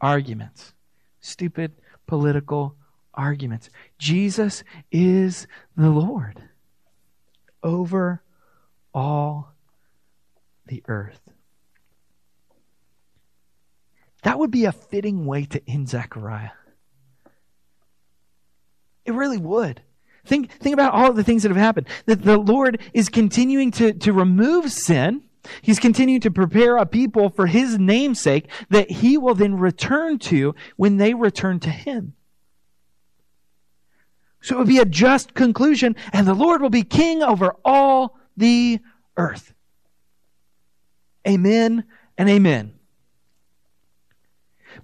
arguments, 0.00 0.74
stupid 1.20 1.72
political 2.06 2.76
arguments. 3.14 3.70
Jesus 3.98 4.62
is 4.90 5.46
the 5.76 5.90
Lord 5.90 6.42
over 7.62 8.22
all 8.94 9.54
the 10.66 10.82
earth. 10.86 11.20
That 14.22 14.38
would 14.38 14.50
be 14.50 14.66
a 14.66 14.72
fitting 14.72 15.26
way 15.26 15.46
to 15.46 15.68
end 15.68 15.88
Zechariah. 15.88 16.50
It 19.04 19.12
really 19.12 19.38
would. 19.38 19.82
Think, 20.24 20.52
think 20.52 20.74
about 20.74 20.94
all 20.94 21.12
the 21.12 21.24
things 21.24 21.42
that 21.42 21.48
have 21.48 21.56
happened. 21.56 21.88
That 22.06 22.22
the 22.22 22.38
Lord 22.38 22.80
is 22.94 23.08
continuing 23.08 23.70
to, 23.72 23.92
to 23.92 24.12
remove 24.12 24.70
sin. 24.70 25.22
He's 25.60 25.80
continuing 25.80 26.20
to 26.20 26.30
prepare 26.30 26.76
a 26.76 26.86
people 26.86 27.28
for 27.28 27.46
His 27.46 27.78
namesake 27.78 28.48
that 28.70 28.90
He 28.90 29.18
will 29.18 29.34
then 29.34 29.56
return 29.56 30.18
to 30.20 30.54
when 30.76 30.98
they 30.98 31.14
return 31.14 31.58
to 31.60 31.70
Him. 31.70 32.14
So 34.40 34.56
it 34.56 34.58
would 34.58 34.68
be 34.68 34.78
a 34.78 34.84
just 34.84 35.34
conclusion, 35.34 35.96
and 36.12 36.26
the 36.26 36.34
Lord 36.34 36.62
will 36.62 36.70
be 36.70 36.82
king 36.82 37.22
over 37.22 37.56
all 37.64 38.18
the 38.36 38.80
earth. 39.16 39.54
Amen 41.26 41.84
and 42.18 42.28
amen. 42.28 42.74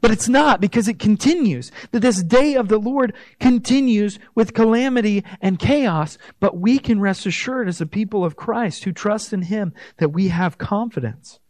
But 0.01 0.11
it's 0.11 0.29
not 0.29 0.61
because 0.61 0.87
it 0.89 0.99
continues. 0.99 1.73
That 1.91 2.01
this 2.01 2.23
day 2.23 2.55
of 2.55 2.69
the 2.69 2.79
Lord 2.79 3.15
continues 3.41 4.19
with 4.35 4.55
calamity 4.55 5.25
and 5.41 5.59
chaos. 5.59 6.19
But 6.41 6.57
we 6.57 6.79
can 6.79 7.01
rest 7.01 7.27
assured 7.27 7.69
as 7.69 7.81
a 7.81 7.87
people 7.87 8.25
of 8.25 8.37
Christ 8.37 8.85
who 8.85 8.93
trust 8.93 9.33
in 9.33 9.43
Him 9.43 9.75
that 9.97 10.11
we 10.11 10.29
have 10.29 10.59
confidence 10.59 11.41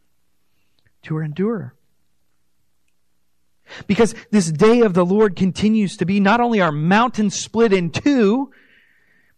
to 1.03 1.19
endure. 1.19 1.75
Because 3.87 4.15
this 4.31 4.51
day 4.51 4.81
of 4.81 4.95
the 4.95 5.05
Lord 5.05 5.37
continues 5.37 5.97
to 5.99 6.07
be 6.07 6.21
not 6.21 6.41
only 6.41 6.61
our 6.61 6.73
mountain 6.73 7.29
split 7.29 7.73
in 7.73 7.91
two, 7.91 8.51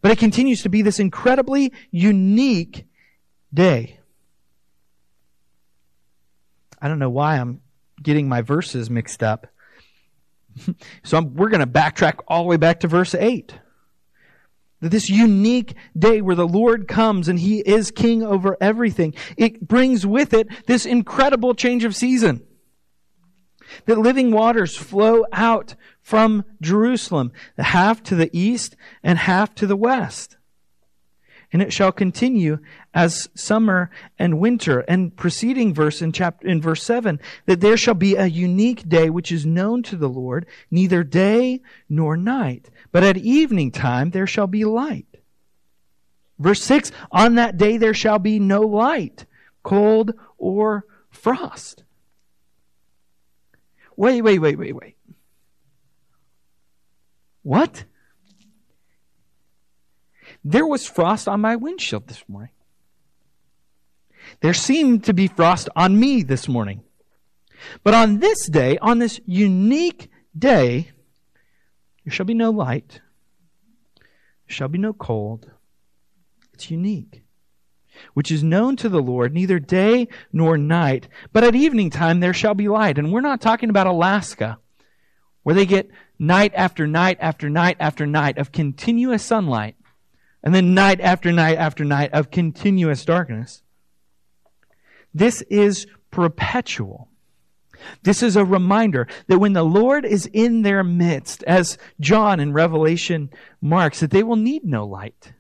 but 0.03 0.13
it 0.13 0.19
continues 0.19 0.63
to 0.63 0.69
be 0.69 0.83
this 0.83 1.01
incredibly 1.01 1.73
unique 1.91 2.87
day. 3.53 3.99
I 6.81 6.89
don't 6.89 7.01
know 7.01 7.11
why 7.11 7.37
I'm 7.37 7.61
getting 8.03 8.29
my 8.29 8.43
verses 8.43 8.91
mixed 8.91 9.23
up. 9.23 9.47
so 11.03 11.19
I'm, 11.19 11.35
we're 11.35 11.49
going 11.49 11.61
to 11.61 11.67
backtrack 11.67 12.21
all 12.29 12.43
the 12.43 12.49
way 12.49 12.57
back 12.57 12.81
to 12.81 12.89
verse 12.89 13.15
8. 13.15 13.55
That 14.81 14.89
this 14.89 15.11
unique 15.11 15.75
day 15.99 16.23
where 16.23 16.37
the 16.37 16.49
Lord 16.49 16.89
comes 16.89 17.29
and 17.29 17.39
He 17.39 17.61
is 17.61 17.91
king 17.91 18.23
over 18.23 18.57
everything, 18.61 19.15
it 19.37 19.67
brings 19.67 20.07
with 20.07 20.33
it 20.33 20.49
this 20.67 20.87
incredible 20.87 21.55
change 21.55 21.85
of 21.85 21.95
season. 21.95 22.43
That 23.87 23.99
living 23.99 24.33
waters 24.33 24.77
flow 24.77 25.25
out 25.33 25.77
from 26.03 26.45
Jerusalem, 26.61 27.31
half 27.57 28.03
to 28.05 28.17
the 28.17 28.31
east 28.37 28.75
and 29.03 29.19
half 29.19 29.55
to 29.57 29.67
the 29.67 29.77
west 29.77 30.39
and 31.53 31.63
it 31.63 31.73
shall 31.73 31.93
continue 31.93 32.59
as 32.93 33.29
summer 33.35 33.91
and 34.19 34.41
winter. 34.41 34.81
And 34.81 35.17
preceding 35.17 35.73
verse 35.75 36.03
in 36.03 36.13
chapter, 36.13 36.47
in 36.47 36.61
verse 36.61 36.83
7, 36.83 37.21
that 37.47 37.61
there 37.61 37.77
shall 37.77 37.95
be 37.95 38.17
a 38.17 38.27
unique 38.27 38.89
day 38.89 39.11
which 39.11 39.31
is 39.31 39.47
known 39.47 39.83
to 39.85 39.97
the 39.97 40.09
Lord, 40.09 40.47
neither 40.71 41.05
day 41.05 41.61
nor 41.89 42.17
night, 42.17 42.71
but 42.93 43.05
at 43.05 43.17
evening 43.17 43.71
time 43.71 44.11
there 44.11 44.27
shall 44.27 44.47
be 44.47 44.65
light. 44.65 45.07
Verse 46.39 46.63
6, 46.63 46.91
on 47.13 47.35
that 47.35 47.57
day 47.57 47.77
there 47.77 47.95
shall 47.95 48.19
be 48.19 48.39
no 48.39 48.63
light, 48.63 49.27
cold 49.63 50.13
or 50.39 50.87
frost. 51.11 51.85
Wait, 53.97 54.23
wait, 54.23 54.39
wait, 54.39 54.57
wait, 54.57 54.75
wait. 54.75 54.97
What? 57.43 57.85
There 60.43 60.67
was 60.67 60.87
frost 60.87 61.29
on 61.29 61.43
my 61.43 61.57
windshield 61.57 62.09
this 62.09 62.25
morning. 62.27 62.53
There 64.41 64.55
seemed 64.55 65.05
to 65.05 65.15
be 65.15 65.27
frost 65.27 65.69
on 65.75 65.99
me 65.99 66.23
this 66.23 66.49
morning. 66.49 66.83
But 67.83 67.95
on 67.95 68.21
this 68.21 68.49
day, 68.49 68.79
on 68.79 68.99
this 68.99 69.21
unique 69.27 70.11
day, 70.39 70.91
there 72.05 72.13
shall 72.13 72.27
be 72.27 72.35
no 72.35 72.51
light, 72.51 73.01
there 73.99 74.55
shall 74.55 74.69
be 74.69 74.79
no 74.79 74.93
cold. 74.93 75.51
It's 76.55 76.71
unique, 76.71 77.23
which 78.15 78.31
is 78.31 78.43
known 78.43 78.77
to 78.77 78.89
the 78.89 79.03
Lord, 79.03 79.35
neither 79.35 79.59
day 79.59 80.09
nor 80.33 80.57
night, 80.57 81.09
but 81.33 81.45
at 81.45 81.55
evening 81.55 81.91
time 81.91 82.21
there 82.21 82.35
shall 82.35 82.55
be 82.55 82.69
light. 82.69 82.99
And 82.99 83.13
we're 83.13 83.21
not 83.21 83.41
talking 83.41 83.71
about 83.71 83.87
Alaska, 83.87 84.59
where 85.43 85.55
they 85.55 85.67
get 85.67 85.91
night 86.19 86.53
after 86.55 86.87
night 86.87 87.19
after 87.21 87.49
night 87.49 87.77
after 87.81 88.07
night 88.07 88.39
of 88.39 88.53
continuous 88.53 89.23
sunlight 89.23 89.77
and 90.43 90.55
then 90.55 90.75
night 90.75 91.01
after 91.01 91.33
night 91.33 91.59
after 91.59 91.85
night 91.85 92.13
of 92.13 92.31
continuous 92.31 93.05
darkness. 93.05 93.63
This 95.15 95.43
is 95.43 95.87
perpetual. 96.11 97.09
This 98.03 98.23
is 98.23 98.37
a 98.37 98.45
reminder 98.45 99.07
that 99.27 99.39
when 99.39 99.55
the 99.55 99.63
Lord 99.63 100.05
is 100.05 100.27
in 100.27 100.63
their 100.63 100.85
midst, 100.85 101.43
as 101.45 101.79
John 101.99 102.39
in 102.41 102.53
Revelation 102.53 103.31
marks, 103.61 104.01
that 104.01 104.11
they 104.11 104.23
will 104.23 104.37
need 104.37 104.65
no 104.65 104.87
light 104.87 105.33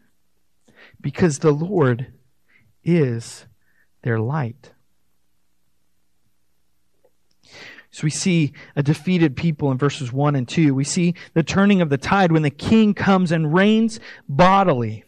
because 1.01 1.39
the 1.39 1.53
Lord 1.53 2.13
is 2.85 3.47
their 4.03 4.19
light. 4.19 4.73
So 7.91 8.05
we 8.05 8.11
see 8.11 8.53
a 8.77 8.83
defeated 8.83 9.37
people 9.37 9.71
in 9.73 9.79
verses 9.79 10.13
1 10.13 10.37
and 10.37 10.49
2. 10.49 10.75
We 10.75 10.85
see 10.85 11.15
the 11.35 11.43
turning 11.43 11.81
of 11.81 11.91
the 11.91 11.99
tide 11.99 12.31
when 12.31 12.43
the 12.43 12.51
king 12.51 12.95
comes 12.95 13.33
and 13.33 13.53
reigns 13.53 13.99
bodily. 14.29 15.05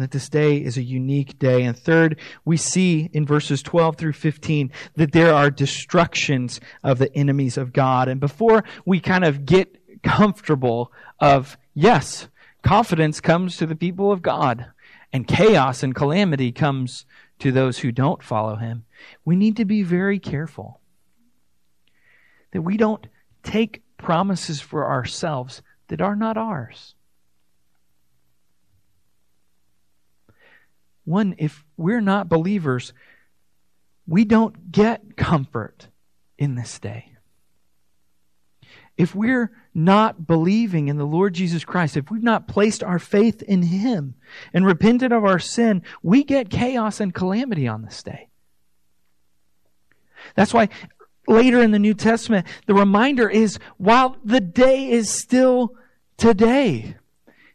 And 0.00 0.04
that 0.06 0.12
this 0.12 0.30
day 0.30 0.56
is 0.56 0.78
a 0.78 0.82
unique 0.82 1.38
day. 1.38 1.62
And 1.62 1.76
third, 1.76 2.18
we 2.46 2.56
see 2.56 3.10
in 3.12 3.26
verses 3.26 3.62
12 3.62 3.96
through 3.96 4.14
15 4.14 4.72
that 4.94 5.12
there 5.12 5.34
are 5.34 5.50
destructions 5.50 6.58
of 6.82 6.98
the 6.98 7.14
enemies 7.14 7.58
of 7.58 7.74
God. 7.74 8.08
And 8.08 8.18
before 8.18 8.64
we 8.86 8.98
kind 8.98 9.24
of 9.24 9.44
get 9.44 9.76
comfortable 10.02 10.90
of, 11.18 11.58
yes, 11.74 12.28
confidence 12.62 13.20
comes 13.20 13.58
to 13.58 13.66
the 13.66 13.76
people 13.76 14.10
of 14.10 14.22
God 14.22 14.68
and 15.12 15.28
chaos 15.28 15.82
and 15.82 15.94
calamity 15.94 16.50
comes 16.50 17.04
to 17.40 17.52
those 17.52 17.80
who 17.80 17.92
don't 17.92 18.22
follow 18.22 18.56
him, 18.56 18.86
we 19.26 19.36
need 19.36 19.58
to 19.58 19.66
be 19.66 19.82
very 19.82 20.18
careful 20.18 20.80
that 22.52 22.62
we 22.62 22.78
don't 22.78 23.06
take 23.42 23.82
promises 23.98 24.62
for 24.62 24.88
ourselves 24.88 25.60
that 25.88 26.00
are 26.00 26.16
not 26.16 26.38
ours. 26.38 26.94
One, 31.10 31.34
if 31.38 31.64
we're 31.76 32.00
not 32.00 32.28
believers, 32.28 32.92
we 34.06 34.24
don't 34.24 34.70
get 34.70 35.16
comfort 35.16 35.88
in 36.38 36.54
this 36.54 36.78
day. 36.78 37.16
If 38.96 39.12
we're 39.12 39.50
not 39.74 40.28
believing 40.28 40.86
in 40.86 40.98
the 40.98 41.04
Lord 41.04 41.34
Jesus 41.34 41.64
Christ, 41.64 41.96
if 41.96 42.12
we've 42.12 42.22
not 42.22 42.46
placed 42.46 42.84
our 42.84 43.00
faith 43.00 43.42
in 43.42 43.62
Him 43.62 44.14
and 44.54 44.64
repented 44.64 45.10
of 45.10 45.24
our 45.24 45.40
sin, 45.40 45.82
we 46.00 46.22
get 46.22 46.48
chaos 46.48 47.00
and 47.00 47.12
calamity 47.12 47.66
on 47.66 47.82
this 47.82 48.04
day. 48.04 48.28
That's 50.36 50.54
why 50.54 50.68
later 51.26 51.60
in 51.60 51.72
the 51.72 51.80
New 51.80 51.94
Testament, 51.94 52.46
the 52.66 52.74
reminder 52.74 53.28
is 53.28 53.58
while 53.78 54.16
the 54.24 54.40
day 54.40 54.88
is 54.90 55.10
still 55.10 55.74
today. 56.16 56.94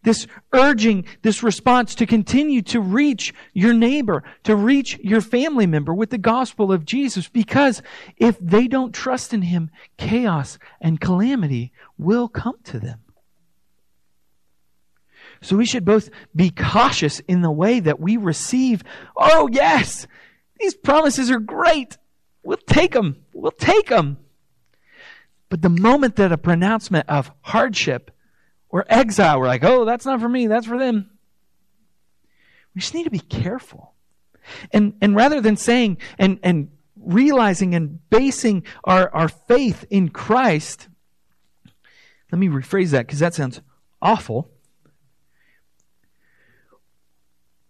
This 0.05 0.27
urging, 0.53 1.05
this 1.23 1.41
response 1.41 1.95
to 1.95 2.05
continue 2.05 2.61
to 2.61 2.79
reach 2.79 3.33
your 3.53 3.73
neighbor, 3.73 4.23
to 4.43 4.55
reach 4.55 4.99
your 4.99 5.19
family 5.19 5.65
member 5.65 5.95
with 5.95 6.11
the 6.11 6.19
gospel 6.19 6.71
of 6.71 6.85
Jesus, 6.85 7.27
because 7.27 7.81
if 8.15 8.37
they 8.39 8.67
don't 8.67 8.93
trust 8.93 9.33
in 9.33 9.41
Him, 9.41 9.71
chaos 9.97 10.59
and 10.79 11.01
calamity 11.01 11.73
will 11.97 12.27
come 12.27 12.55
to 12.65 12.79
them. 12.79 12.99
So 15.41 15.57
we 15.57 15.65
should 15.65 15.85
both 15.85 16.11
be 16.35 16.51
cautious 16.51 17.19
in 17.21 17.41
the 17.41 17.51
way 17.51 17.79
that 17.79 17.99
we 17.99 18.15
receive. 18.15 18.83
Oh, 19.17 19.49
yes, 19.51 20.05
these 20.59 20.75
promises 20.75 21.31
are 21.31 21.39
great. 21.39 21.97
We'll 22.43 22.57
take 22.57 22.93
them. 22.93 23.25
We'll 23.33 23.51
take 23.51 23.87
them. 23.87 24.19
But 25.49 25.63
the 25.63 25.69
moment 25.69 26.15
that 26.17 26.31
a 26.31 26.37
pronouncement 26.37 27.09
of 27.09 27.31
hardship 27.41 28.11
or 28.75 28.85
exile, 28.89 29.39
we're 29.39 29.47
like, 29.47 29.63
oh, 29.63 29.85
that's 29.85 30.05
not 30.05 30.19
for 30.19 30.27
me, 30.27 30.47
that's 30.47 30.65
for 30.65 30.77
them. 30.77 31.09
We 32.75 32.81
just 32.81 32.93
need 32.93 33.05
to 33.05 33.09
be 33.09 33.21
careful. 33.21 33.93
And, 34.73 34.95
and 34.99 35.15
rather 35.15 35.39
than 35.39 35.55
saying 35.55 35.99
and, 36.19 36.41
and 36.43 36.71
realizing 36.97 37.73
and 37.73 38.01
basing 38.09 38.65
our, 38.83 39.09
our 39.15 39.29
faith 39.29 39.85
in 39.89 40.09
Christ, 40.09 40.89
let 42.33 42.37
me 42.37 42.49
rephrase 42.49 42.89
that 42.89 43.07
because 43.07 43.19
that 43.19 43.33
sounds 43.33 43.61
awful. 44.01 44.51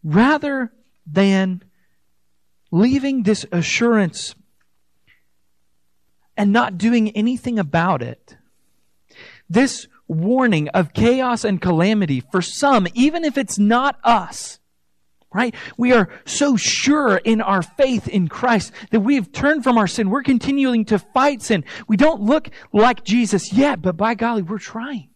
Rather 0.04 0.74
than 1.06 1.64
leaving 2.72 3.22
this 3.22 3.46
assurance 3.52 4.34
and 6.36 6.52
not 6.52 6.80
doing 6.80 7.12
anything 7.12 7.60
about 7.60 8.02
it, 8.02 8.38
this 9.48 9.88
warning 10.08 10.70
of 10.70 10.94
chaos 10.94 11.44
and 11.44 11.62
calamity 11.62 12.22
for 12.32 12.42
some, 12.42 12.88
even 12.94 13.24
if 13.24 13.38
it's 13.38 13.58
not 13.58 13.98
us, 14.04 14.60
right? 15.34 15.56
We 15.78 15.92
are 15.94 16.10
so 16.26 16.56
sure 16.56 17.18
in 17.18 17.42
our 17.42 17.62
faith 17.62 18.08
in 18.08 18.28
Christ 18.28 18.72
that 18.92 19.02
we 19.02 19.16
have 19.16 19.32
turned 19.32 19.64
from 19.64 19.78
our 19.78 19.88
sin. 19.88 20.10
We're 20.10 20.24
continuing 20.24 20.86
to 20.86 21.00
fight 21.00 21.42
sin. 21.42 21.66
We 21.88 21.98
don't 21.98 22.22
look 22.22 22.50
like 22.72 23.04
Jesus 23.04 23.52
yet, 23.52 23.82
but 23.82 23.98
by 23.98 24.16
golly, 24.16 24.44
we're 24.44 24.60
trying. 24.60 25.10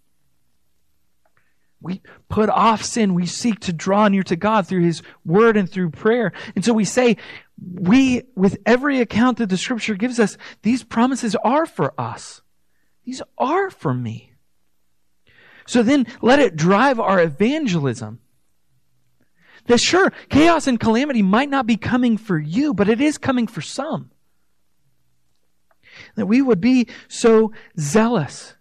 We 1.82 2.02
put 2.28 2.50
off 2.50 2.84
sin. 2.84 3.14
We 3.14 3.26
seek 3.26 3.62
to 3.62 3.74
draw 3.74 4.08
near 4.10 4.24
to 4.24 4.36
God 4.36 4.68
through 4.68 4.84
His 4.84 5.02
Word 5.24 5.56
and 5.56 5.70
through 5.70 5.92
prayer. 5.92 6.34
And 6.56 6.66
so 6.66 6.74
we 6.74 6.84
say, 6.84 7.16
we, 7.74 8.24
with 8.36 8.58
every 8.66 9.00
account 9.00 9.38
that 9.38 9.48
the 9.48 9.58
Scripture 9.58 9.96
gives 9.96 10.20
us, 10.20 10.38
these 10.62 10.84
promises 10.84 11.36
are 11.44 11.66
for 11.66 11.94
us. 11.98 12.42
These 13.06 13.22
are 13.38 13.70
for 13.70 13.94
me. 13.94 14.29
So 15.70 15.84
then 15.84 16.08
let 16.24 16.40
it 16.40 16.56
drive 16.56 17.00
our 17.00 17.22
evangelism. 17.22 18.18
That 19.68 19.80
sure, 19.80 20.12
chaos 20.30 20.66
and 20.66 20.80
calamity 20.80 21.22
might 21.22 21.48
not 21.48 21.68
be 21.68 21.78
coming 21.78 22.18
for 22.18 22.40
you, 22.40 22.74
but 22.74 22.90
it 22.90 23.00
is 23.00 23.20
coming 23.20 23.46
for 23.46 23.62
some. 23.62 24.10
That 26.16 26.26
we 26.26 26.42
would 26.42 26.60
be 26.60 26.88
so 27.08 27.54
zealous 27.80 28.56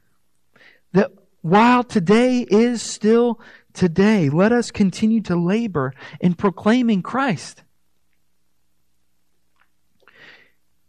that 0.93 1.11
while 1.41 1.83
today 1.83 2.41
is 2.51 2.83
still 2.83 3.41
today, 3.73 4.29
let 4.29 4.53
us 4.53 4.71
continue 4.71 5.23
to 5.23 5.35
labor 5.35 5.95
in 6.21 6.35
proclaiming 6.35 7.01
Christ. 7.01 7.63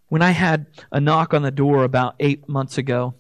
When 0.10 0.22
I 0.22 0.32
had 0.32 0.66
a 0.92 1.00
knock 1.00 1.34
on 1.34 1.44
the 1.44 1.50
door 1.50 1.86
about 1.86 2.16
eight 2.20 2.50
months 2.50 2.78
ago, 2.78 3.14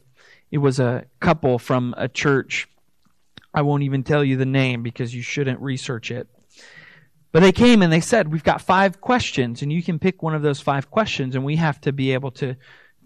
it 0.51 0.57
was 0.57 0.81
a 0.81 1.05
couple 1.21 1.59
from 1.59 1.95
a 1.97 2.09
church. 2.09 2.67
I 3.53 3.61
won't 3.61 3.83
even 3.83 4.03
tell 4.03 4.23
you 4.23 4.37
the 4.37 4.45
name 4.45 4.83
because 4.83 5.13
you 5.13 5.21
shouldn't 5.21 5.59
research 5.59 6.11
it. 6.11 6.27
But 7.31 7.41
they 7.41 7.51
came 7.51 7.81
and 7.81 7.91
they 7.91 7.99
said, 7.99 8.31
We've 8.31 8.43
got 8.43 8.61
five 8.61 9.01
questions, 9.01 9.61
and 9.61 9.71
you 9.71 9.83
can 9.83 9.99
pick 9.99 10.23
one 10.23 10.35
of 10.35 10.41
those 10.41 10.61
five 10.61 10.89
questions, 10.89 11.35
and 11.35 11.45
we 11.45 11.57
have 11.57 11.79
to 11.81 11.91
be 11.91 12.13
able 12.13 12.31
to 12.31 12.55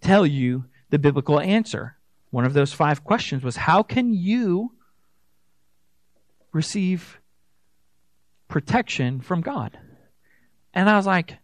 tell 0.01 0.25
you 0.25 0.65
the 0.89 0.99
biblical 0.99 1.39
answer. 1.39 1.97
One 2.29 2.45
of 2.45 2.53
those 2.53 2.73
five 2.73 3.03
questions 3.03 3.43
was, 3.43 3.56
How 3.56 3.84
can 3.84 4.13
you 4.13 4.73
receive 6.51 7.19
protection 8.47 9.21
from 9.21 9.41
God? 9.41 9.77
And 10.73 10.89
I 10.89 10.95
was 10.95 11.06
like, 11.06 11.38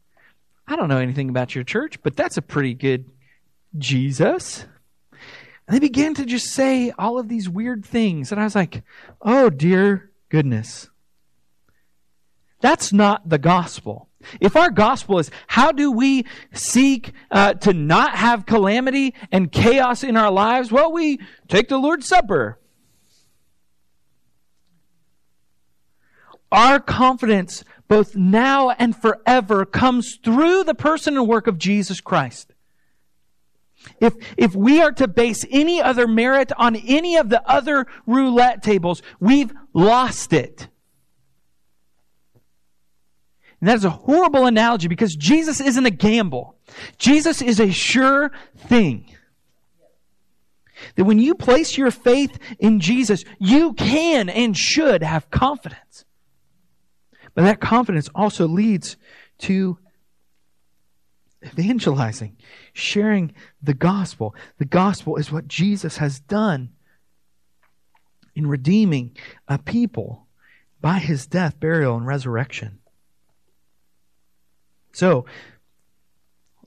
I 0.68 0.76
don't 0.76 0.88
know 0.88 0.98
anything 1.00 1.30
about 1.30 1.56
your 1.56 1.64
church, 1.64 2.02
but 2.02 2.16
that's 2.16 2.38
a 2.38 2.42
pretty 2.42 2.74
good 2.74 3.12
Jesus. 3.78 4.66
And 5.70 5.76
they 5.76 5.80
began 5.80 6.16
to 6.16 6.26
just 6.26 6.48
say 6.48 6.92
all 6.98 7.20
of 7.20 7.30
these 7.30 7.48
weird 7.48 7.86
things. 7.86 8.32
And 8.32 8.42
I 8.42 8.44
was 8.44 8.56
like, 8.56 8.82
oh, 9.22 9.52
dear 9.52 10.10
goodness. 10.30 10.90
That's 12.60 12.92
not 12.92 13.30
the 13.30 13.38
gospel. 13.38 14.10
If 14.42 14.56
our 14.56 14.72
gospel 14.72 15.20
is 15.20 15.30
how 15.46 15.72
do 15.72 15.92
we 15.92 16.26
seek 16.54 17.12
uh, 17.30 17.54
to 17.54 17.74
not 17.74 18.16
have 18.16 18.48
calamity 18.48 19.14
and 19.32 19.52
chaos 19.52 20.04
in 20.04 20.18
our 20.18 20.32
lives, 20.32 20.72
well, 20.72 20.92
we 20.92 21.20
take 21.48 21.68
the 21.68 21.78
Lord's 21.78 22.08
Supper. 22.08 22.58
Our 26.52 26.80
confidence 26.80 27.64
both 27.88 28.16
now 28.16 28.72
and 28.72 28.96
forever 28.96 29.68
comes 29.68 30.18
through 30.24 30.64
the 30.64 30.74
person 30.74 31.16
and 31.16 31.28
work 31.28 31.46
of 31.46 31.60
Jesus 31.60 32.02
Christ. 32.02 32.56
If, 34.00 34.16
if 34.38 34.56
we 34.56 34.82
are 34.82 34.92
to 34.94 35.08
base 35.08 35.46
any 35.50 35.82
other 35.82 36.08
merit 36.08 36.52
on 36.58 36.76
any 36.76 37.18
of 37.18 37.30
the 37.30 37.48
other 37.50 37.86
roulette 38.06 38.62
tables, 38.62 39.02
we've 39.20 39.52
lost 39.74 40.34
it. 40.34 40.68
And 43.62 43.68
that 43.68 43.76
is 43.76 43.86
a 43.86 43.90
horrible 43.90 44.46
analogy 44.46 44.88
because 44.88 45.16
Jesus 45.16 45.60
isn't 45.60 45.86
a 45.86 45.92
gamble. 45.92 46.56
Jesus 46.98 47.42
is 47.42 47.60
a 47.60 47.72
sure 47.72 48.32
thing. 48.58 49.14
That 50.96 51.04
when 51.04 51.20
you 51.20 51.36
place 51.36 51.78
your 51.78 51.92
faith 51.92 52.40
in 52.58 52.80
Jesus, 52.80 53.26
you 53.38 53.74
can 53.74 54.30
and 54.30 54.58
should 54.58 55.04
have 55.04 55.30
confidence. 55.30 56.06
But 57.36 57.44
that 57.44 57.60
confidence 57.60 58.10
also 58.16 58.48
leads 58.48 58.96
to 59.40 59.78
evangelizing, 61.44 62.38
sharing 62.74 63.34
the 63.62 63.74
gospel. 63.74 64.36
The 64.58 64.66
gospel 64.66 65.16
is 65.16 65.32
what 65.32 65.48
Jesus 65.48 65.98
has 65.98 66.20
done 66.20 66.70
in 68.36 68.48
redeeming 68.48 69.16
a 69.48 69.58
people 69.58 70.28
by 70.82 71.00
his 71.00 71.28
death, 71.28 71.60
burial, 71.60 71.98
and 71.98 72.06
resurrection. 72.06 72.80
So, 74.94 75.26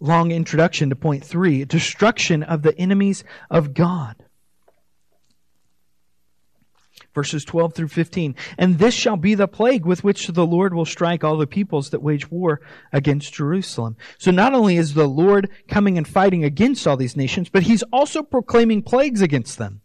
long 0.01 0.31
introduction 0.31 0.91
to 0.91 0.97
point 0.97 1.25
three 1.25 1.65
destruction 1.65 2.43
of 2.43 2.63
the 2.63 2.77
enemies 2.79 3.25
of 3.51 3.75
God 3.75 4.17
verses 7.15 7.45
12 7.45 7.75
through 7.75 7.89
15. 7.89 8.35
And 8.59 8.79
this 8.79 8.95
shall 8.95 9.17
be 9.17 9.35
the 9.35 9.49
plague 9.49 9.85
with 9.85 10.05
which 10.05 10.29
the 10.29 10.47
Lord 10.47 10.75
will 10.75 10.85
strike 10.85 11.25
all 11.25 11.37
the 11.37 11.47
peoples 11.47 11.91
that 11.91 12.03
wage 12.03 12.31
war 12.31 12.61
against 12.93 13.35
Jerusalem. 13.35 13.97
So 14.19 14.31
not 14.31 14.55
only 14.55 14.77
is 14.77 14.95
the 14.95 15.09
Lord 15.09 15.51
coming 15.69 15.99
and 15.99 16.07
fighting 16.07 16.45
against 16.45 16.87
all 16.87 16.97
these 16.97 17.17
nations, 17.17 17.49
but 17.49 17.65
he's 17.65 17.83
also 17.93 18.23
proclaiming 18.23 18.83
plagues 18.83 19.23
against 19.23 19.59
them. 19.59 19.81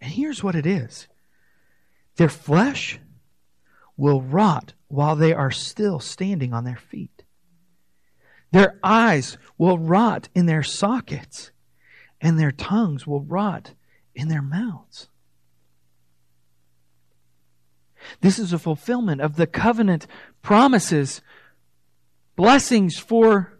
And 0.00 0.12
here's 0.12 0.42
what 0.42 0.54
it 0.54 0.66
is 0.66 1.08
their 2.16 2.28
flesh 2.28 2.98
will 3.96 4.20
rot 4.22 4.74
while 4.88 5.16
they 5.16 5.32
are 5.32 5.50
still 5.50 6.00
standing 6.00 6.52
on 6.52 6.64
their 6.64 6.76
feet. 6.76 7.24
Their 8.52 8.78
eyes 8.82 9.36
will 9.58 9.78
rot 9.78 10.28
in 10.34 10.46
their 10.46 10.62
sockets, 10.62 11.50
and 12.20 12.38
their 12.38 12.52
tongues 12.52 13.06
will 13.06 13.22
rot 13.22 13.72
in 14.16 14.28
their 14.28 14.42
mouths. 14.42 15.08
This 18.20 18.38
is 18.38 18.52
a 18.52 18.58
fulfillment 18.58 19.20
of 19.20 19.36
the 19.36 19.46
covenant 19.46 20.06
promises, 20.42 21.20
blessings 22.34 22.98
for 22.98 23.52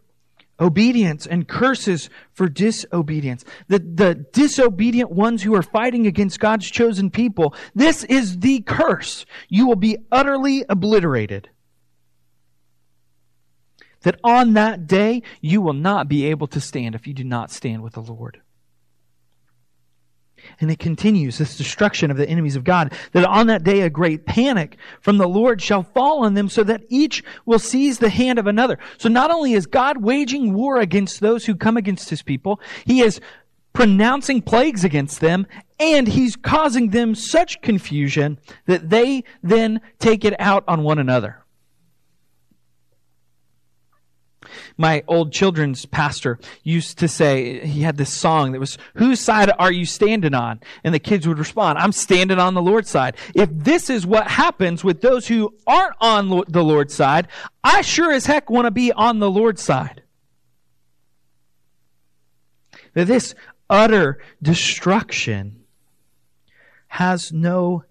obedience 0.58 1.26
and 1.26 1.46
curses 1.46 2.08
for 2.32 2.48
disobedience. 2.48 3.44
The, 3.68 3.78
the 3.78 4.26
disobedient 4.32 5.10
ones 5.10 5.42
who 5.42 5.54
are 5.54 5.62
fighting 5.62 6.06
against 6.06 6.40
God's 6.40 6.70
chosen 6.70 7.10
people, 7.10 7.54
this 7.74 8.04
is 8.04 8.38
the 8.38 8.60
curse. 8.60 9.26
You 9.48 9.66
will 9.66 9.76
be 9.76 9.98
utterly 10.10 10.64
obliterated. 10.68 11.50
That 14.02 14.18
on 14.22 14.54
that 14.54 14.86
day, 14.86 15.22
you 15.40 15.60
will 15.60 15.72
not 15.72 16.08
be 16.08 16.26
able 16.26 16.46
to 16.48 16.60
stand 16.60 16.94
if 16.94 17.06
you 17.06 17.12
do 17.12 17.24
not 17.24 17.50
stand 17.50 17.82
with 17.82 17.94
the 17.94 18.00
Lord. 18.00 18.40
And 20.60 20.70
it 20.70 20.78
continues, 20.78 21.38
this 21.38 21.56
destruction 21.56 22.10
of 22.10 22.16
the 22.16 22.28
enemies 22.28 22.56
of 22.56 22.64
God, 22.64 22.92
that 23.12 23.24
on 23.24 23.46
that 23.48 23.64
day 23.64 23.82
a 23.82 23.90
great 23.90 24.26
panic 24.26 24.76
from 25.00 25.18
the 25.18 25.28
Lord 25.28 25.60
shall 25.62 25.82
fall 25.82 26.24
on 26.24 26.34
them 26.34 26.48
so 26.48 26.62
that 26.64 26.82
each 26.88 27.22
will 27.44 27.58
seize 27.58 27.98
the 27.98 28.08
hand 28.08 28.38
of 28.38 28.46
another. 28.46 28.78
So 28.98 29.08
not 29.08 29.30
only 29.30 29.52
is 29.52 29.66
God 29.66 30.02
waging 30.02 30.54
war 30.54 30.80
against 30.80 31.20
those 31.20 31.46
who 31.46 31.54
come 31.54 31.76
against 31.76 32.10
his 32.10 32.22
people, 32.22 32.60
he 32.84 33.02
is 33.02 33.20
pronouncing 33.72 34.40
plagues 34.40 34.84
against 34.84 35.20
them, 35.20 35.46
and 35.78 36.08
he's 36.08 36.34
causing 36.34 36.90
them 36.90 37.14
such 37.14 37.60
confusion 37.60 38.38
that 38.64 38.88
they 38.88 39.22
then 39.42 39.80
take 39.98 40.24
it 40.24 40.34
out 40.40 40.64
on 40.66 40.82
one 40.82 40.98
another. 40.98 41.44
My 44.76 45.02
old 45.08 45.32
children's 45.32 45.86
pastor 45.86 46.38
used 46.62 46.98
to 46.98 47.08
say, 47.08 47.66
he 47.66 47.82
had 47.82 47.96
this 47.96 48.12
song 48.12 48.52
that 48.52 48.60
was, 48.60 48.78
Whose 48.94 49.20
side 49.20 49.50
are 49.58 49.72
you 49.72 49.86
standing 49.86 50.34
on? 50.34 50.60
And 50.84 50.94
the 50.94 50.98
kids 50.98 51.26
would 51.26 51.38
respond, 51.38 51.78
I'm 51.78 51.92
standing 51.92 52.38
on 52.38 52.54
the 52.54 52.62
Lord's 52.62 52.90
side. 52.90 53.16
If 53.34 53.48
this 53.52 53.90
is 53.90 54.06
what 54.06 54.28
happens 54.28 54.82
with 54.84 55.00
those 55.00 55.26
who 55.26 55.54
aren't 55.66 55.96
on 56.00 56.44
the 56.48 56.64
Lord's 56.64 56.94
side, 56.94 57.28
I 57.62 57.82
sure 57.82 58.12
as 58.12 58.26
heck 58.26 58.50
want 58.50 58.66
to 58.66 58.70
be 58.70 58.92
on 58.92 59.18
the 59.18 59.30
Lord's 59.30 59.62
side. 59.62 60.02
This 62.94 63.34
utter 63.68 64.22
destruction 64.42 65.64
has 66.88 67.32
no 67.32 67.84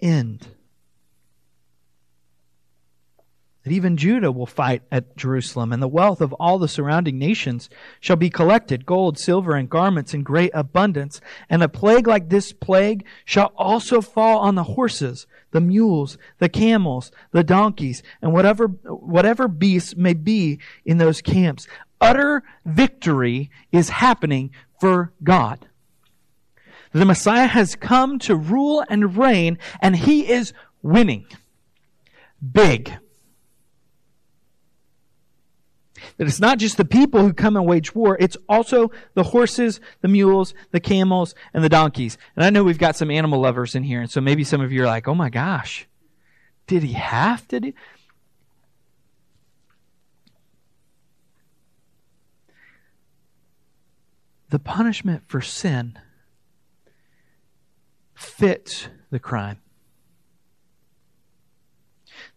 end 0.00 0.53
that 3.64 3.72
even 3.72 3.96
Judah 3.96 4.30
will 4.30 4.46
fight 4.46 4.82
at 4.92 5.16
Jerusalem, 5.16 5.72
and 5.72 5.82
the 5.82 5.88
wealth 5.88 6.20
of 6.20 6.34
all 6.34 6.58
the 6.58 6.68
surrounding 6.68 7.18
nations 7.18 7.70
shall 7.98 8.16
be 8.16 8.28
collected 8.28 8.84
gold, 8.84 9.18
silver, 9.18 9.54
and 9.54 9.70
garments 9.70 10.12
in 10.12 10.22
great 10.22 10.50
abundance. 10.52 11.20
And 11.48 11.62
a 11.62 11.68
plague 11.68 12.06
like 12.06 12.28
this 12.28 12.52
plague 12.52 13.06
shall 13.24 13.52
also 13.56 14.02
fall 14.02 14.38
on 14.40 14.54
the 14.54 14.64
horses, 14.64 15.26
the 15.52 15.62
mules, 15.62 16.18
the 16.38 16.50
camels, 16.50 17.10
the 17.32 17.42
donkeys, 17.42 18.02
and 18.20 18.32
whatever, 18.34 18.66
whatever 18.66 19.48
beasts 19.48 19.96
may 19.96 20.12
be 20.12 20.58
in 20.84 20.98
those 20.98 21.22
camps. 21.22 21.66
Utter 22.02 22.42
victory 22.66 23.50
is 23.72 23.88
happening 23.88 24.50
for 24.78 25.12
God. 25.22 25.66
The 26.92 27.06
Messiah 27.06 27.46
has 27.46 27.74
come 27.74 28.18
to 28.20 28.36
rule 28.36 28.84
and 28.90 29.16
reign, 29.16 29.58
and 29.80 29.96
he 29.96 30.30
is 30.30 30.52
winning. 30.82 31.26
Big. 32.52 32.92
That 36.16 36.26
it's 36.26 36.40
not 36.40 36.58
just 36.58 36.76
the 36.76 36.84
people 36.84 37.20
who 37.20 37.32
come 37.32 37.56
and 37.56 37.66
wage 37.66 37.94
war, 37.94 38.16
it's 38.20 38.36
also 38.48 38.90
the 39.14 39.24
horses, 39.24 39.80
the 40.00 40.08
mules, 40.08 40.54
the 40.70 40.80
camels, 40.80 41.34
and 41.52 41.64
the 41.64 41.68
donkeys. 41.68 42.16
And 42.36 42.44
I 42.44 42.50
know 42.50 42.62
we've 42.62 42.78
got 42.78 42.96
some 42.96 43.10
animal 43.10 43.40
lovers 43.40 43.74
in 43.74 43.82
here, 43.82 44.00
and 44.00 44.10
so 44.10 44.20
maybe 44.20 44.44
some 44.44 44.60
of 44.60 44.72
you 44.72 44.82
are 44.82 44.86
like, 44.86 45.08
oh 45.08 45.14
my 45.14 45.30
gosh, 45.30 45.88
did 46.66 46.82
he 46.82 46.92
have 46.92 47.46
to 47.48 47.60
do? 47.60 47.72
The 54.50 54.58
punishment 54.60 55.24
for 55.26 55.40
sin 55.40 55.98
fits 58.14 58.88
the 59.10 59.18
crime. 59.18 59.58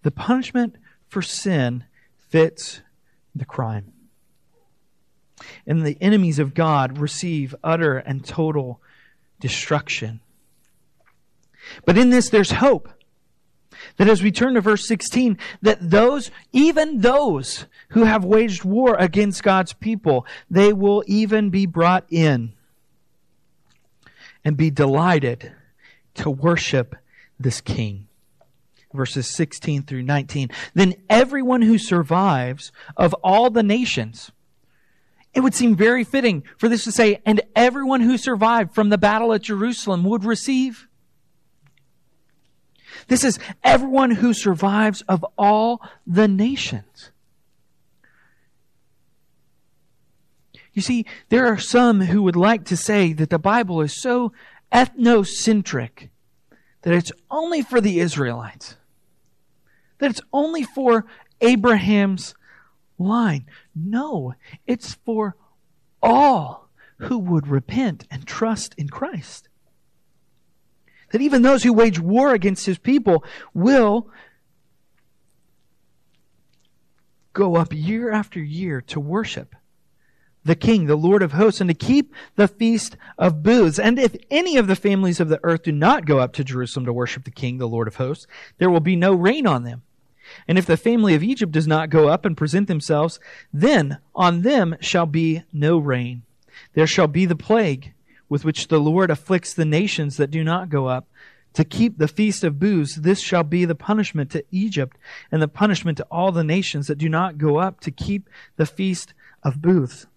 The 0.01 0.09
punishment 0.09 0.77
for 1.07 1.21
sin 1.21 1.83
fits 2.15 2.81
the 3.37 3.45
crime. 3.45 3.93
And 5.65 5.85
the 5.85 5.97
enemies 6.01 6.39
of 6.39 6.53
God 6.53 6.97
receive 6.97 7.55
utter 7.63 7.97
and 7.97 8.25
total 8.25 8.81
destruction. 9.39 10.19
But 11.85 11.97
in 11.97 12.09
this, 12.09 12.29
there's 12.29 12.51
hope. 12.51 12.89
That 13.97 14.09
as 14.09 14.23
we 14.23 14.31
turn 14.31 14.55
to 14.55 14.61
verse 14.61 14.87
16, 14.87 15.37
that 15.61 15.89
those, 15.91 16.31
even 16.51 17.01
those 17.01 17.67
who 17.89 18.05
have 18.05 18.25
waged 18.25 18.63
war 18.63 18.95
against 18.95 19.43
God's 19.43 19.73
people, 19.73 20.25
they 20.49 20.73
will 20.73 21.03
even 21.05 21.49
be 21.49 21.65
brought 21.65 22.05
in 22.09 22.53
and 24.43 24.57
be 24.57 24.71
delighted 24.71 25.51
to 26.15 26.29
worship 26.29 26.95
this 27.39 27.61
king 27.61 28.06
verses 28.93 29.27
16 29.27 29.83
through 29.83 30.03
19. 30.03 30.49
Then 30.73 30.95
everyone 31.09 31.61
who 31.61 31.77
survives 31.77 32.71
of 32.95 33.13
all 33.23 33.49
the 33.49 33.63
nations, 33.63 34.31
it 35.33 35.41
would 35.41 35.53
seem 35.53 35.75
very 35.75 36.03
fitting 36.03 36.43
for 36.57 36.69
this 36.69 36.83
to 36.85 36.91
say, 36.91 37.21
and 37.25 37.41
everyone 37.55 38.01
who 38.01 38.17
survived 38.17 38.73
from 38.73 38.89
the 38.89 38.97
battle 38.97 39.33
at 39.33 39.43
Jerusalem 39.43 40.03
would 40.03 40.23
receive. 40.23 40.87
This 43.07 43.23
is 43.23 43.39
everyone 43.63 44.11
who 44.11 44.33
survives 44.33 45.01
of 45.03 45.25
all 45.37 45.81
the 46.05 46.27
nations. 46.27 47.11
You 50.73 50.81
see, 50.81 51.05
there 51.29 51.47
are 51.47 51.57
some 51.57 52.01
who 52.01 52.21
would 52.23 52.35
like 52.35 52.65
to 52.65 52.77
say 52.77 53.13
that 53.13 53.29
the 53.29 53.39
Bible 53.39 53.81
is 53.81 53.99
so 53.99 54.31
ethnocentric 54.71 56.09
that 56.81 56.93
it's 56.93 57.11
only 57.29 57.61
for 57.61 57.81
the 57.81 57.99
Israelites, 57.99 58.75
that 59.99 60.11
it's 60.11 60.21
only 60.31 60.63
for 60.63 61.05
Abraham's 61.41 62.35
line. 62.97 63.45
No, 63.75 64.33
it's 64.65 64.93
for 64.93 65.35
all 66.01 66.69
who 66.97 67.17
would 67.17 67.47
repent 67.47 68.07
and 68.09 68.25
trust 68.25 68.73
in 68.77 68.89
Christ. 68.89 69.49
That 71.11 71.21
even 71.21 71.41
those 71.41 71.63
who 71.63 71.73
wage 71.73 71.99
war 71.99 72.33
against 72.33 72.65
his 72.65 72.77
people 72.77 73.23
will 73.53 74.09
go 77.33 77.55
up 77.55 77.71
year 77.71 78.11
after 78.11 78.41
year 78.41 78.81
to 78.81 78.99
worship 78.99 79.55
the 80.47 80.55
King, 80.55 80.85
the 80.85 80.95
Lord 80.95 81.21
of 81.21 81.33
hosts, 81.33 81.61
and 81.61 81.69
to 81.69 81.73
keep 81.73 82.13
the 82.35 82.47
feast 82.47 82.97
of 83.17 83.43
booths. 83.43 83.77
And 83.77 83.99
if 83.99 84.15
any 84.31 84.57
of 84.57 84.67
the 84.67 84.75
families 84.75 85.19
of 85.19 85.29
the 85.29 85.39
earth 85.43 85.63
do 85.63 85.71
not 85.71 86.05
go 86.05 86.19
up 86.19 86.33
to 86.33 86.43
Jerusalem 86.43 86.85
to 86.85 86.93
worship 86.93 87.25
the 87.25 87.31
King, 87.31 87.57
the 87.57 87.67
Lord 87.67 87.87
of 87.87 87.97
hosts, 87.97 88.25
there 88.57 88.69
will 88.69 88.79
be 88.79 88.95
no 88.95 89.13
rain 89.13 89.45
on 89.45 89.63
them. 89.63 89.83
And 90.47 90.57
if 90.57 90.65
the 90.65 90.77
family 90.77 91.13
of 91.13 91.23
Egypt 91.23 91.51
does 91.51 91.67
not 91.67 91.89
go 91.89 92.07
up 92.07 92.25
and 92.25 92.35
present 92.35 92.67
themselves, 92.67 93.19
then 93.53 93.99
on 94.15 94.41
them 94.41 94.75
shall 94.79 95.05
be 95.05 95.43
no 95.53 95.77
rain. 95.77 96.23
There 96.73 96.87
shall 96.87 97.07
be 97.07 97.25
the 97.25 97.35
plague 97.35 97.93
with 98.29 98.43
which 98.43 98.67
the 98.67 98.79
Lord 98.79 99.09
afflicts 99.09 99.53
the 99.53 99.65
nations 99.65 100.17
that 100.17 100.31
do 100.31 100.43
not 100.43 100.69
go 100.69 100.87
up 100.87 101.07
to 101.53 101.63
keep 101.63 101.97
the 101.97 102.09
feast 102.09 102.43
of 102.43 102.59
booths. 102.59 102.95
This 102.95 103.19
shall 103.19 103.43
be 103.43 103.63
the 103.63 103.75
punishment 103.75 104.31
to 104.31 104.43
Egypt 104.51 104.97
and 105.31 105.41
the 105.41 105.47
punishment 105.47 105.97
to 105.97 106.07
all 106.11 106.31
the 106.31 106.43
nations 106.43 106.87
that 106.87 106.97
do 106.97 107.09
not 107.09 107.37
go 107.37 107.57
up 107.57 107.79
to 107.81 107.91
keep 107.91 108.29
the 108.57 108.65
feast 108.65 109.13
of 109.43 109.61
booths 109.61 110.07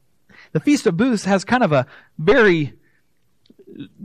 the 0.52 0.60
Feast 0.60 0.86
of 0.86 0.96
Booths 0.96 1.24
has 1.24 1.44
kind 1.44 1.62
of 1.62 1.72
a 1.72 1.86
very 2.18 2.74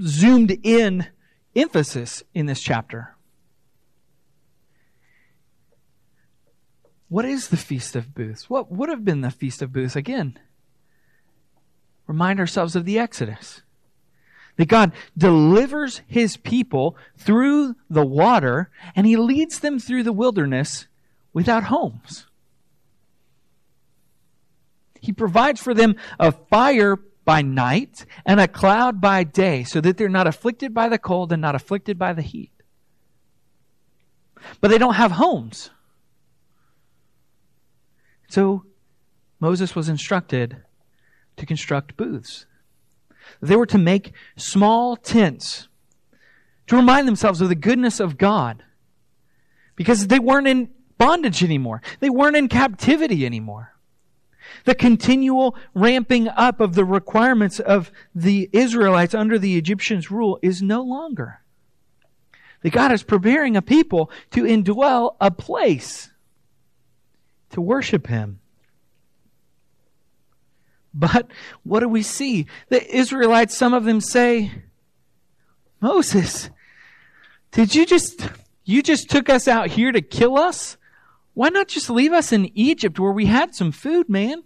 zoomed 0.02 0.58
in 0.64 1.08
emphasis 1.56 2.24
in 2.34 2.46
this 2.46 2.62
chapter. 2.62 3.16
What 7.08 7.26
is 7.26 7.48
the 7.48 7.58
Feast 7.58 7.96
of 7.96 8.14
Booths? 8.14 8.50
What 8.50 8.72
would 8.72 8.90
have 8.90 9.06
been 9.06 9.22
the 9.22 9.32
Feast 9.32 9.62
of 9.62 9.72
Booths? 9.72 9.96
Again, 9.96 10.38
remind 12.08 12.40
ourselves 12.40 12.76
of 12.76 12.86
the 12.86 13.00
Exodus. 13.00 13.62
That 14.58 14.68
God 14.68 14.94
delivers 15.18 16.02
his 16.08 16.38
people 16.38 16.96
through 17.18 17.76
the 17.90 18.06
water 18.06 18.70
and 18.96 19.06
he 19.06 19.18
leads 19.18 19.60
them 19.60 19.80
through 19.80 20.04
the 20.04 20.14
wilderness 20.14 20.88
without 21.34 21.66
homes. 21.66 22.26
He 25.06 25.14
provides 25.14 25.62
for 25.62 25.74
them 25.74 25.96
a 26.20 26.32
fire 26.32 26.98
by 27.26 27.42
night 27.42 28.06
and 28.26 28.40
a 28.40 28.48
cloud 28.48 29.00
by 29.00 29.24
day 29.24 29.64
so 29.64 29.82
that 29.82 29.98
they're 29.98 30.10
not 30.10 30.28
afflicted 30.28 30.74
by 30.74 30.90
the 30.90 30.98
cold 30.98 31.32
and 31.32 31.42
not 31.42 31.56
afflicted 31.56 31.98
by 32.00 32.14
the 32.14 32.22
heat. 32.22 32.52
But 34.62 34.70
they 34.70 34.78
don't 34.78 34.96
have 34.96 35.12
homes. 35.12 35.70
So 38.30 38.66
Moses 39.40 39.76
was 39.76 39.90
instructed 39.90 40.64
to 41.38 41.46
construct 41.46 41.98
booths. 41.98 42.46
They 43.42 43.56
were 43.56 43.66
to 43.68 43.78
make 43.78 44.14
small 44.36 44.96
tents 44.96 45.68
to 46.68 46.76
remind 46.76 47.08
themselves 47.08 47.42
of 47.42 47.50
the 47.50 47.56
goodness 47.56 48.00
of 48.00 48.18
God 48.18 48.64
because 49.76 50.08
they 50.08 50.20
weren't 50.20 50.48
in 50.48 50.70
bondage 50.98 51.44
anymore. 51.44 51.82
They 52.00 52.10
weren't 52.10 52.36
in 52.36 52.48
captivity 52.48 53.26
anymore. 53.26 53.75
The 54.66 54.76
continual 54.76 55.56
ramping 55.74 56.28
up 56.28 56.60
of 56.60 56.76
the 56.76 56.86
requirements 56.86 57.60
of 57.60 57.92
the 58.14 58.50
Israelites 58.52 59.14
under 59.14 59.38
the 59.38 59.58
Egyptians' 59.58 60.12
rule 60.12 60.40
is 60.42 60.62
no 60.62 60.82
longer. 60.82 61.42
That 62.62 62.72
God 62.72 62.92
is 62.92 63.04
preparing 63.04 63.56
a 63.56 63.62
people 63.62 64.10
to 64.32 64.44
indwell 64.44 65.16
a 65.22 65.30
place 65.30 66.10
to 67.52 67.62
worship 67.62 68.08
Him. 68.08 68.40
But 70.94 71.30
what 71.64 71.82
do 71.82 71.90
we 71.90 72.02
see? 72.02 72.48
The 72.70 72.96
Israelites, 72.96 73.56
some 73.56 73.74
of 73.74 73.84
them 73.84 74.00
say, 74.00 74.52
Moses, 75.82 76.50
did 77.52 77.76
you 77.76 77.86
just, 77.86 78.28
you 78.64 78.82
just 78.82 79.10
took 79.10 79.30
us 79.30 79.48
out 79.48 79.68
here 79.68 79.92
to 79.92 80.02
kill 80.02 80.38
us? 80.38 80.78
Why 81.36 81.50
not 81.50 81.68
just 81.68 81.90
leave 81.90 82.14
us 82.14 82.32
in 82.32 82.50
Egypt 82.58 83.00
where 83.00 83.12
we 83.12 83.28
had 83.28 83.54
some 83.54 83.72
food, 83.72 84.10
man? 84.10 84.44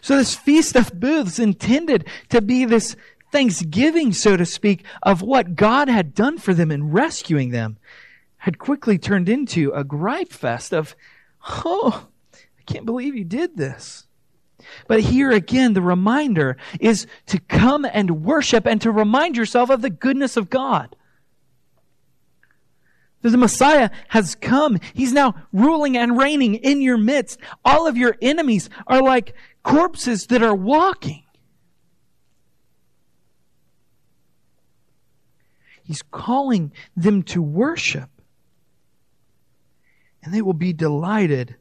So 0.00 0.16
this 0.16 0.36
Feast 0.36 0.76
of 0.76 1.00
Booths 1.00 1.38
intended 1.38 2.06
to 2.28 2.40
be 2.40 2.64
this 2.64 2.94
thanksgiving, 3.32 4.12
so 4.12 4.36
to 4.36 4.46
speak, 4.46 4.84
of 5.02 5.22
what 5.22 5.56
God 5.56 5.88
had 5.88 6.14
done 6.14 6.38
for 6.38 6.54
them 6.54 6.70
in 6.70 6.90
rescuing 6.90 7.50
them, 7.50 7.78
had 8.38 8.58
quickly 8.58 8.98
turned 8.98 9.28
into 9.28 9.72
a 9.72 9.82
gripe 9.82 10.32
fest 10.32 10.72
of, 10.72 10.94
oh, 11.64 12.06
I 12.34 12.62
can't 12.66 12.86
believe 12.86 13.16
you 13.16 13.24
did 13.24 13.56
this. 13.56 14.06
But 14.86 15.00
here 15.00 15.30
again, 15.30 15.72
the 15.72 15.82
reminder 15.82 16.58
is 16.80 17.06
to 17.26 17.40
come 17.40 17.86
and 17.90 18.24
worship 18.24 18.66
and 18.66 18.80
to 18.82 18.90
remind 18.90 19.36
yourself 19.36 19.70
of 19.70 19.80
the 19.80 19.90
goodness 19.90 20.36
of 20.36 20.50
God. 20.50 20.96
The 23.22 23.36
Messiah 23.36 23.90
has 24.08 24.34
come. 24.34 24.78
He's 24.94 25.12
now 25.12 25.34
ruling 25.52 25.96
and 25.96 26.16
reigning 26.16 26.54
in 26.54 26.80
your 26.80 26.96
midst. 26.96 27.38
All 27.64 27.86
of 27.86 27.96
your 27.96 28.16
enemies 28.22 28.70
are 28.86 29.02
like 29.02 29.34
corpses 29.62 30.26
that 30.28 30.42
are 30.42 30.54
walking. 30.54 31.24
He's 35.82 36.02
calling 36.02 36.72
them 36.96 37.22
to 37.24 37.42
worship. 37.42 38.08
And 40.22 40.32
they 40.32 40.40
will 40.40 40.54
be 40.54 40.72
delighted 40.72 41.56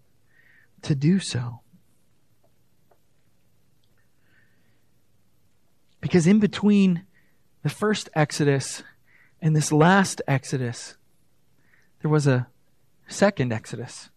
to 0.84 0.96
do 0.96 1.20
so. 1.20 1.62
Because 6.00 6.28
in 6.28 6.40
between 6.40 7.06
the 7.64 7.70
first 7.70 8.08
Exodus 8.14 8.84
and 9.42 9.56
this 9.56 9.72
last 9.72 10.22
Exodus, 10.28 10.96
there 12.02 12.12
was 12.12 12.28
a 12.28 12.48
second 13.08 13.52
Exodus. 13.52 14.10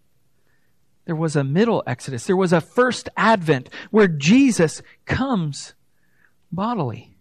There 1.04 1.16
was 1.16 1.34
a 1.34 1.44
middle 1.44 1.82
Exodus. 1.86 2.26
There 2.26 2.36
was 2.36 2.52
a 2.52 2.60
first 2.60 3.08
Advent 3.16 3.68
where 3.90 4.08
Jesus 4.08 4.82
comes 5.04 5.74
bodily. 6.50 7.16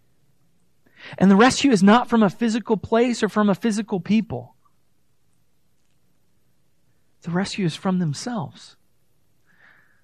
And 1.18 1.32
the 1.32 1.36
rescue 1.36 1.72
is 1.72 1.82
not 1.82 2.08
from 2.08 2.22
a 2.22 2.30
physical 2.30 2.78
place 2.78 3.24
or 3.24 3.30
from 3.30 3.50
a 3.50 3.56
physical 3.56 4.00
people. 4.00 4.56
The 7.24 7.32
rescue 7.32 7.66
is 7.66 7.76
from 7.76 8.00
themselves. 8.00 8.76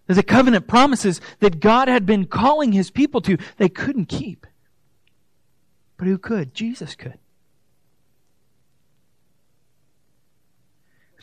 The 0.07 0.23
covenant 0.23 0.67
promises 0.67 1.19
that 1.39 1.59
God 1.59 1.87
had 1.87 2.05
been 2.05 2.25
calling 2.25 2.71
his 2.71 2.89
people 2.89 3.21
to, 3.21 3.37
they 3.57 3.69
couldn't 3.69 4.05
keep. 4.05 4.47
But 5.97 6.07
who 6.07 6.17
could? 6.17 6.53
Jesus 6.53 6.95
could. 6.95 7.19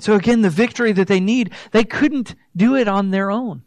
So 0.04 0.12
again, 0.12 0.42
the 0.42 0.50
victory 0.50 0.92
that 0.92 1.08
they 1.08 1.18
need, 1.18 1.54
they 1.70 1.82
couldn't 1.82 2.34
do 2.54 2.76
it 2.76 2.88
on 2.88 3.10
their 3.10 3.30
own. 3.30 3.62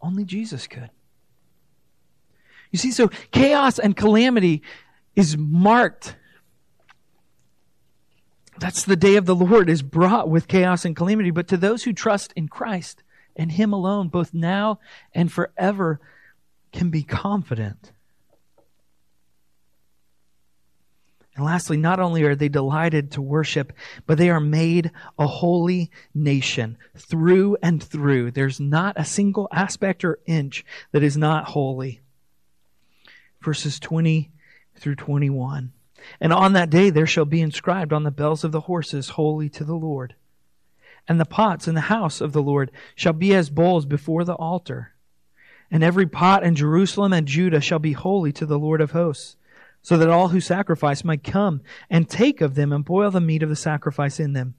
Only 0.00 0.22
Jesus 0.22 0.68
could. 0.68 0.90
You 2.70 2.78
see, 2.78 2.92
so 2.92 3.08
chaos 3.32 3.80
and 3.80 3.96
calamity 3.96 4.62
is 5.16 5.36
marked. 5.36 6.14
That's 8.60 8.84
the 8.84 8.94
day 8.94 9.16
of 9.16 9.26
the 9.26 9.34
Lord 9.34 9.68
is 9.68 9.82
brought 9.82 10.28
with 10.28 10.46
chaos 10.46 10.84
and 10.84 10.94
calamity. 10.94 11.32
But 11.32 11.48
to 11.48 11.56
those 11.56 11.82
who 11.82 11.92
trust 11.92 12.32
in 12.36 12.46
Christ 12.46 13.02
and 13.34 13.50
Him 13.50 13.72
alone, 13.72 14.06
both 14.06 14.32
now 14.32 14.78
and 15.12 15.32
forever, 15.32 15.98
can 16.72 16.90
be 16.90 17.02
confident. 17.02 17.90
And 21.36 21.44
lastly, 21.44 21.76
not 21.76 21.98
only 21.98 22.22
are 22.22 22.36
they 22.36 22.48
delighted 22.48 23.10
to 23.12 23.22
worship, 23.22 23.72
but 24.06 24.18
they 24.18 24.30
are 24.30 24.40
made 24.40 24.92
a 25.18 25.26
holy 25.26 25.90
nation 26.14 26.78
through 26.96 27.56
and 27.60 27.82
through. 27.82 28.30
There's 28.30 28.60
not 28.60 28.94
a 28.96 29.04
single 29.04 29.48
aspect 29.50 30.04
or 30.04 30.20
inch 30.26 30.64
that 30.92 31.02
is 31.02 31.16
not 31.16 31.46
holy. 31.46 32.02
Verses 33.40 33.80
20 33.80 34.30
through 34.76 34.94
21. 34.94 35.72
And 36.20 36.32
on 36.32 36.52
that 36.52 36.70
day 36.70 36.90
there 36.90 37.06
shall 37.06 37.24
be 37.24 37.40
inscribed 37.40 37.92
on 37.92 38.04
the 38.04 38.10
bells 38.12 38.44
of 38.44 38.52
the 38.52 38.62
horses, 38.62 39.10
Holy 39.10 39.48
to 39.50 39.64
the 39.64 39.74
Lord. 39.74 40.14
And 41.08 41.18
the 41.18 41.24
pots 41.24 41.66
in 41.66 41.74
the 41.74 41.82
house 41.82 42.20
of 42.20 42.32
the 42.32 42.42
Lord 42.42 42.70
shall 42.94 43.12
be 43.12 43.34
as 43.34 43.50
bowls 43.50 43.86
before 43.86 44.24
the 44.24 44.34
altar. 44.34 44.92
And 45.70 45.82
every 45.82 46.06
pot 46.06 46.44
in 46.44 46.54
Jerusalem 46.54 47.12
and 47.12 47.26
Judah 47.26 47.60
shall 47.60 47.80
be 47.80 47.92
holy 47.92 48.32
to 48.32 48.46
the 48.46 48.58
Lord 48.58 48.80
of 48.80 48.92
hosts 48.92 49.36
so 49.84 49.98
that 49.98 50.08
all 50.08 50.28
who 50.28 50.40
sacrifice 50.40 51.04
might 51.04 51.22
come 51.22 51.60
and 51.90 52.08
take 52.08 52.40
of 52.40 52.54
them 52.54 52.72
and 52.72 52.86
boil 52.86 53.10
the 53.10 53.20
meat 53.20 53.42
of 53.42 53.50
the 53.50 53.54
sacrifice 53.54 54.18
in 54.18 54.32
them. 54.32 54.54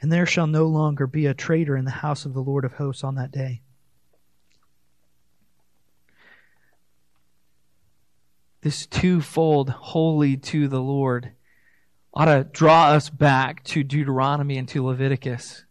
And 0.00 0.12
there 0.12 0.26
shall 0.26 0.46
no 0.46 0.64
longer 0.66 1.08
be 1.08 1.26
a 1.26 1.34
trader 1.34 1.76
in 1.76 1.84
the 1.84 1.90
house 1.90 2.24
of 2.24 2.34
the 2.34 2.40
Lord 2.40 2.64
of 2.64 2.74
hosts 2.74 3.02
on 3.02 3.16
that 3.16 3.32
day. 3.32 3.62
This 8.60 8.86
twofold 8.86 9.70
holy 9.70 10.36
to 10.36 10.68
the 10.68 10.80
Lord 10.80 11.32
ought 12.14 12.26
to 12.26 12.44
draw 12.44 12.90
us 12.90 13.10
back 13.10 13.64
to 13.64 13.82
Deuteronomy 13.82 14.56
and 14.56 14.68
to 14.68 14.86
Leviticus. 14.86 15.64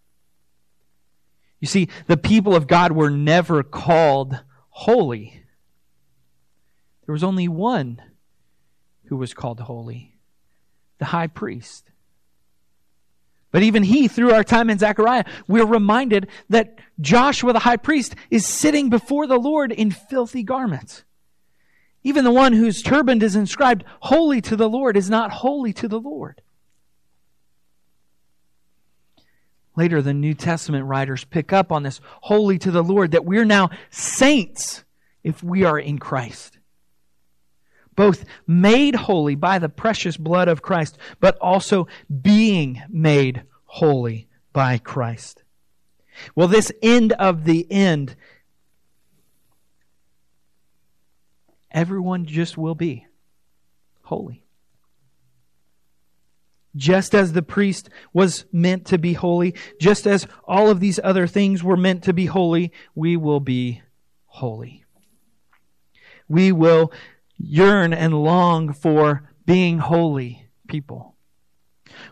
You 1.62 1.70
see, 1.70 1.88
the 2.08 2.18
people 2.18 2.54
of 2.54 2.68
God 2.68 2.92
were 2.92 3.10
never 3.10 3.64
called 3.64 4.44
holy. 4.72 5.42
There 7.06 7.14
was 7.14 7.24
only 7.24 7.48
one 7.48 8.02
who 9.08 9.18
was 9.18 9.34
called 9.34 9.60
holy, 9.60 10.16
the 11.00 11.06
high 11.06 11.28
priest. 11.28 11.92
But 13.52 13.64
even 13.64 13.84
he, 13.84 14.08
through 14.08 14.34
our 14.34 14.44
time 14.44 14.70
in 14.70 14.78
Zechariah, 14.78 15.24
we're 15.48 15.66
reminded 15.66 16.28
that 16.50 16.80
Joshua 17.00 17.54
the 17.54 17.60
high 17.60 17.78
priest 17.78 18.16
is 18.30 18.46
sitting 18.46 18.90
before 18.90 19.26
the 19.26 19.38
Lord 19.38 19.72
in 19.72 19.92
filthy 19.92 20.44
garments. 20.44 21.04
Even 22.04 22.24
the 22.24 22.32
one 22.32 22.54
whose 22.54 22.82
turban 22.82 23.22
is 23.22 23.36
inscribed 23.36 23.84
holy 24.02 24.42
to 24.42 24.56
the 24.56 24.70
Lord 24.70 24.98
is 24.98 25.10
not 25.10 25.32
holy 25.32 25.74
to 25.74 25.88
the 25.88 26.00
Lord. 26.00 26.42
Later, 29.76 30.02
the 30.02 30.14
New 30.14 30.34
Testament 30.34 30.86
writers 30.86 31.24
pick 31.24 31.54
up 31.54 31.72
on 31.72 31.84
this 31.84 32.02
holy 32.22 32.58
to 32.60 32.72
the 32.72 32.84
Lord 32.84 33.12
that 33.12 33.26
we're 33.26 33.46
now 33.46 33.70
saints 33.90 34.84
if 35.24 35.44
we 35.44 35.64
are 35.64 35.80
in 35.80 36.00
Christ 36.00 36.57
both 37.98 38.24
made 38.46 38.96
holy 38.96 39.36
by 39.36 39.60
the 39.60 39.68
precious 39.68 40.16
blood 40.16 40.48
of 40.48 40.62
Christ, 40.62 40.98
but 41.20 41.38
also 41.42 41.88
being 42.22 42.82
made 42.88 43.44
holy 43.66 44.30
by 44.54 44.78
Christ. 44.78 45.44
Well, 46.34 46.48
this 46.48 46.72
end 46.82 47.12
of 47.14 47.44
the 47.44 47.70
end, 47.70 48.16
everyone 51.72 52.26
just 52.26 52.58
will 52.58 52.76
be 52.76 53.08
holy. 54.04 54.44
Just 56.76 57.16
as 57.16 57.34
the 57.34 57.42
priest 57.42 57.90
was 58.14 58.46
meant 58.52 58.86
to 58.86 59.00
be 59.00 59.14
holy, 59.14 59.56
just 59.82 60.06
as 60.06 60.28
all 60.48 60.70
of 60.70 60.80
these 60.80 61.00
other 61.04 61.26
things 61.26 61.64
were 61.64 61.78
meant 61.78 62.04
to 62.04 62.14
be 62.14 62.28
holy, 62.28 62.72
we 62.94 63.18
will 63.18 63.40
be 63.40 63.82
holy. 64.28 64.86
We 66.30 66.52
will 66.52 66.92
yearn 67.38 67.94
and 67.94 68.14
long 68.24 68.74
for 68.74 69.30
being 69.46 69.80
holy 69.80 70.48
people. 70.68 71.16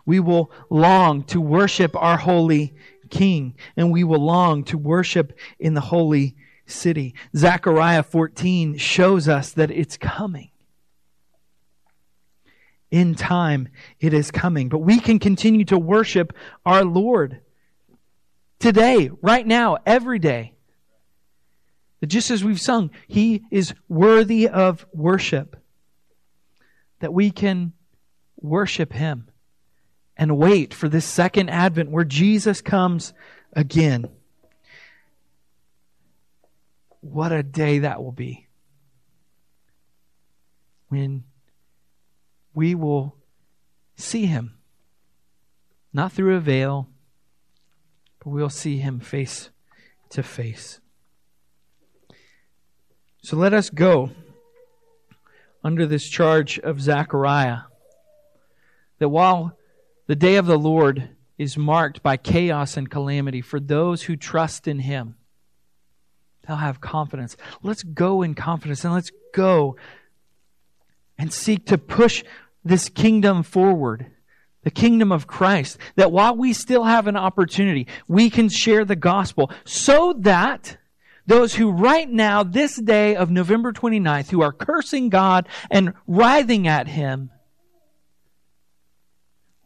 We 0.05 0.19
will 0.19 0.51
long 0.69 1.23
to 1.25 1.41
worship 1.41 1.95
our 1.95 2.17
holy 2.17 2.75
King, 3.09 3.55
and 3.77 3.91
we 3.91 4.03
will 4.03 4.23
long 4.23 4.63
to 4.65 4.77
worship 4.77 5.37
in 5.59 5.73
the 5.73 5.81
holy 5.81 6.35
city. 6.65 7.13
Zechariah 7.35 8.03
14 8.03 8.77
shows 8.77 9.27
us 9.27 9.51
that 9.51 9.71
it's 9.71 9.97
coming. 9.97 10.49
In 12.91 13.15
time, 13.15 13.67
it 13.99 14.13
is 14.13 14.31
coming. 14.31 14.69
But 14.69 14.79
we 14.79 14.99
can 14.99 15.19
continue 15.19 15.65
to 15.65 15.77
worship 15.77 16.33
our 16.65 16.83
Lord 16.83 17.41
today, 18.59 19.11
right 19.21 19.45
now, 19.45 19.77
every 19.85 20.19
day. 20.19 20.54
That 21.99 22.07
just 22.07 22.31
as 22.31 22.43
we've 22.43 22.59
sung, 22.59 22.91
He 23.07 23.43
is 23.51 23.73
worthy 23.87 24.47
of 24.47 24.85
worship. 24.93 25.55
That 26.99 27.13
we 27.13 27.31
can 27.31 27.73
worship 28.39 28.93
Him 28.93 29.29
and 30.17 30.37
wait 30.37 30.73
for 30.73 30.89
this 30.89 31.05
second 31.05 31.49
advent 31.49 31.89
where 31.89 32.05
Jesus 32.05 32.61
comes 32.61 33.13
again. 33.53 34.09
What 37.01 37.31
a 37.31 37.43
day 37.43 37.79
that 37.79 38.01
will 38.01 38.11
be. 38.11 38.47
When 40.89 41.23
we 42.53 42.73
will 42.73 43.15
see 43.95 44.25
Him. 44.25 44.57
Not 45.93 46.11
through 46.11 46.35
a 46.35 46.39
veil, 46.39 46.89
but 48.19 48.29
we'll 48.29 48.49
see 48.49 48.77
Him 48.77 48.99
face 48.99 49.49
to 50.09 50.23
face. 50.23 50.79
So 53.25 53.37
let 53.37 53.55
us 53.55 53.71
go 53.71 54.11
under 55.63 55.87
this 55.87 56.07
charge 56.07 56.59
of 56.59 56.79
Zechariah 56.79 57.61
that 58.99 59.09
while 59.09 59.57
the 60.05 60.15
day 60.15 60.35
of 60.35 60.45
the 60.45 60.59
Lord 60.59 61.09
is 61.35 61.57
marked 61.57 62.03
by 62.03 62.17
chaos 62.17 62.77
and 62.77 62.87
calamity 62.87 63.41
for 63.41 63.59
those 63.59 64.03
who 64.03 64.15
trust 64.15 64.67
in 64.67 64.77
Him, 64.77 65.15
they'll 66.47 66.57
have 66.57 66.81
confidence. 66.81 67.35
Let's 67.63 67.81
go 67.81 68.21
in 68.21 68.35
confidence 68.35 68.85
and 68.85 68.93
let's 68.93 69.09
go 69.33 69.75
and 71.17 71.33
seek 71.33 71.65
to 71.65 71.79
push 71.79 72.23
this 72.63 72.89
kingdom 72.89 73.41
forward. 73.41 74.05
The 74.61 74.69
kingdom 74.69 75.11
of 75.11 75.25
Christ. 75.25 75.79
That 75.95 76.11
while 76.11 76.37
we 76.37 76.53
still 76.53 76.83
have 76.83 77.07
an 77.07 77.17
opportunity, 77.17 77.87
we 78.07 78.29
can 78.29 78.49
share 78.49 78.85
the 78.85 78.95
gospel 78.95 79.49
so 79.63 80.13
that 80.19 80.77
those 81.27 81.55
who 81.55 81.71
right 81.71 82.09
now, 82.09 82.43
this 82.43 82.75
day 82.75 83.15
of 83.15 83.31
November 83.31 83.73
29th, 83.73 84.29
who 84.29 84.41
are 84.41 84.51
cursing 84.51 85.09
God 85.09 85.47
and 85.71 85.93
writhing 86.05 86.67
at 86.67 86.87
Him, 86.87 87.31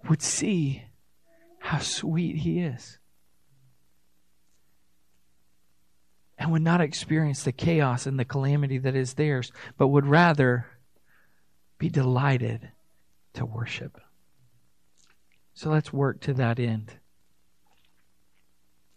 would 0.07 0.21
see 0.21 0.83
how 1.59 1.79
sweet 1.79 2.37
He 2.37 2.59
is. 2.61 2.97
And 6.37 6.53
would 6.53 6.61
not 6.61 6.79
experience 6.79 7.43
the 7.43 7.51
chaos 7.51 8.05
and 8.05 8.17
the 8.17 8.23
calamity 8.23 8.77
that 8.77 8.95
is 8.95 9.15
theirs, 9.15 9.51
but 9.77 9.89
would 9.89 10.05
rather 10.05 10.67
be 11.77 11.89
delighted 11.89 12.69
to 13.33 13.45
worship. 13.45 13.99
So 15.53 15.69
let's 15.69 15.91
work 15.91 16.21
to 16.21 16.33
that 16.35 16.57
end. 16.57 16.93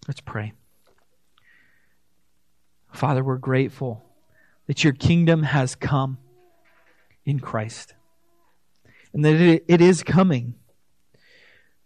Let's 0.07 0.21
pray. 0.21 0.53
Father, 2.93 3.24
we're 3.24 3.38
grateful 3.38 4.05
that 4.66 4.84
your 4.84 4.93
kingdom 4.93 5.43
has 5.43 5.74
come 5.74 6.18
in 7.24 7.40
Christ 7.40 7.95
and 9.12 9.24
that 9.24 9.62
it 9.66 9.80
is 9.80 10.03
coming. 10.03 10.55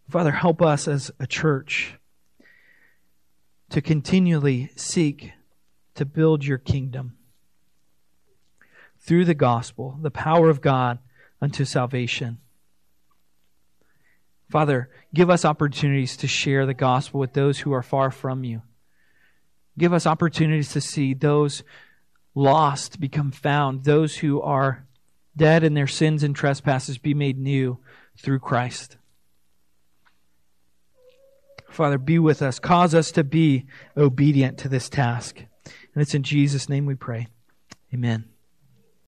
Father, 0.08 0.32
help 0.32 0.62
us 0.62 0.86
as 0.86 1.10
a 1.18 1.26
church 1.26 1.94
to 3.70 3.80
continually 3.80 4.70
seek 4.76 5.32
to 5.94 6.04
build 6.04 6.44
your 6.44 6.58
kingdom 6.58 7.16
through 8.98 9.24
the 9.24 9.34
gospel, 9.34 9.98
the 10.02 10.10
power 10.10 10.48
of 10.48 10.60
God 10.60 10.98
unto 11.40 11.64
salvation. 11.64 12.38
Father, 14.50 14.90
give 15.12 15.30
us 15.30 15.44
opportunities 15.44 16.16
to 16.18 16.28
share 16.28 16.66
the 16.66 16.74
gospel 16.74 17.18
with 17.18 17.32
those 17.32 17.60
who 17.60 17.72
are 17.72 17.82
far 17.82 18.10
from 18.10 18.44
you. 18.44 18.62
Give 19.78 19.92
us 19.92 20.06
opportunities 20.06 20.72
to 20.72 20.80
see 20.80 21.14
those 21.14 21.62
lost 22.34 23.00
become 23.00 23.30
found, 23.30 23.84
those 23.84 24.16
who 24.16 24.40
are 24.40 24.86
dead 25.36 25.64
in 25.64 25.74
their 25.74 25.86
sins 25.86 26.22
and 26.22 26.34
trespasses 26.34 26.98
be 26.98 27.14
made 27.14 27.38
new 27.38 27.78
through 28.18 28.38
Christ. 28.38 28.96
Father, 31.68 31.98
be 31.98 32.18
with 32.18 32.40
us. 32.40 32.58
Cause 32.58 32.94
us 32.94 33.10
to 33.12 33.24
be 33.24 33.66
obedient 33.96 34.58
to 34.58 34.68
this 34.68 34.88
task. 34.88 35.36
And 35.36 36.02
it's 36.02 36.14
in 36.14 36.22
Jesus' 36.22 36.68
name 36.68 36.86
we 36.86 36.94
pray. 36.94 37.26
Amen. 37.92 38.35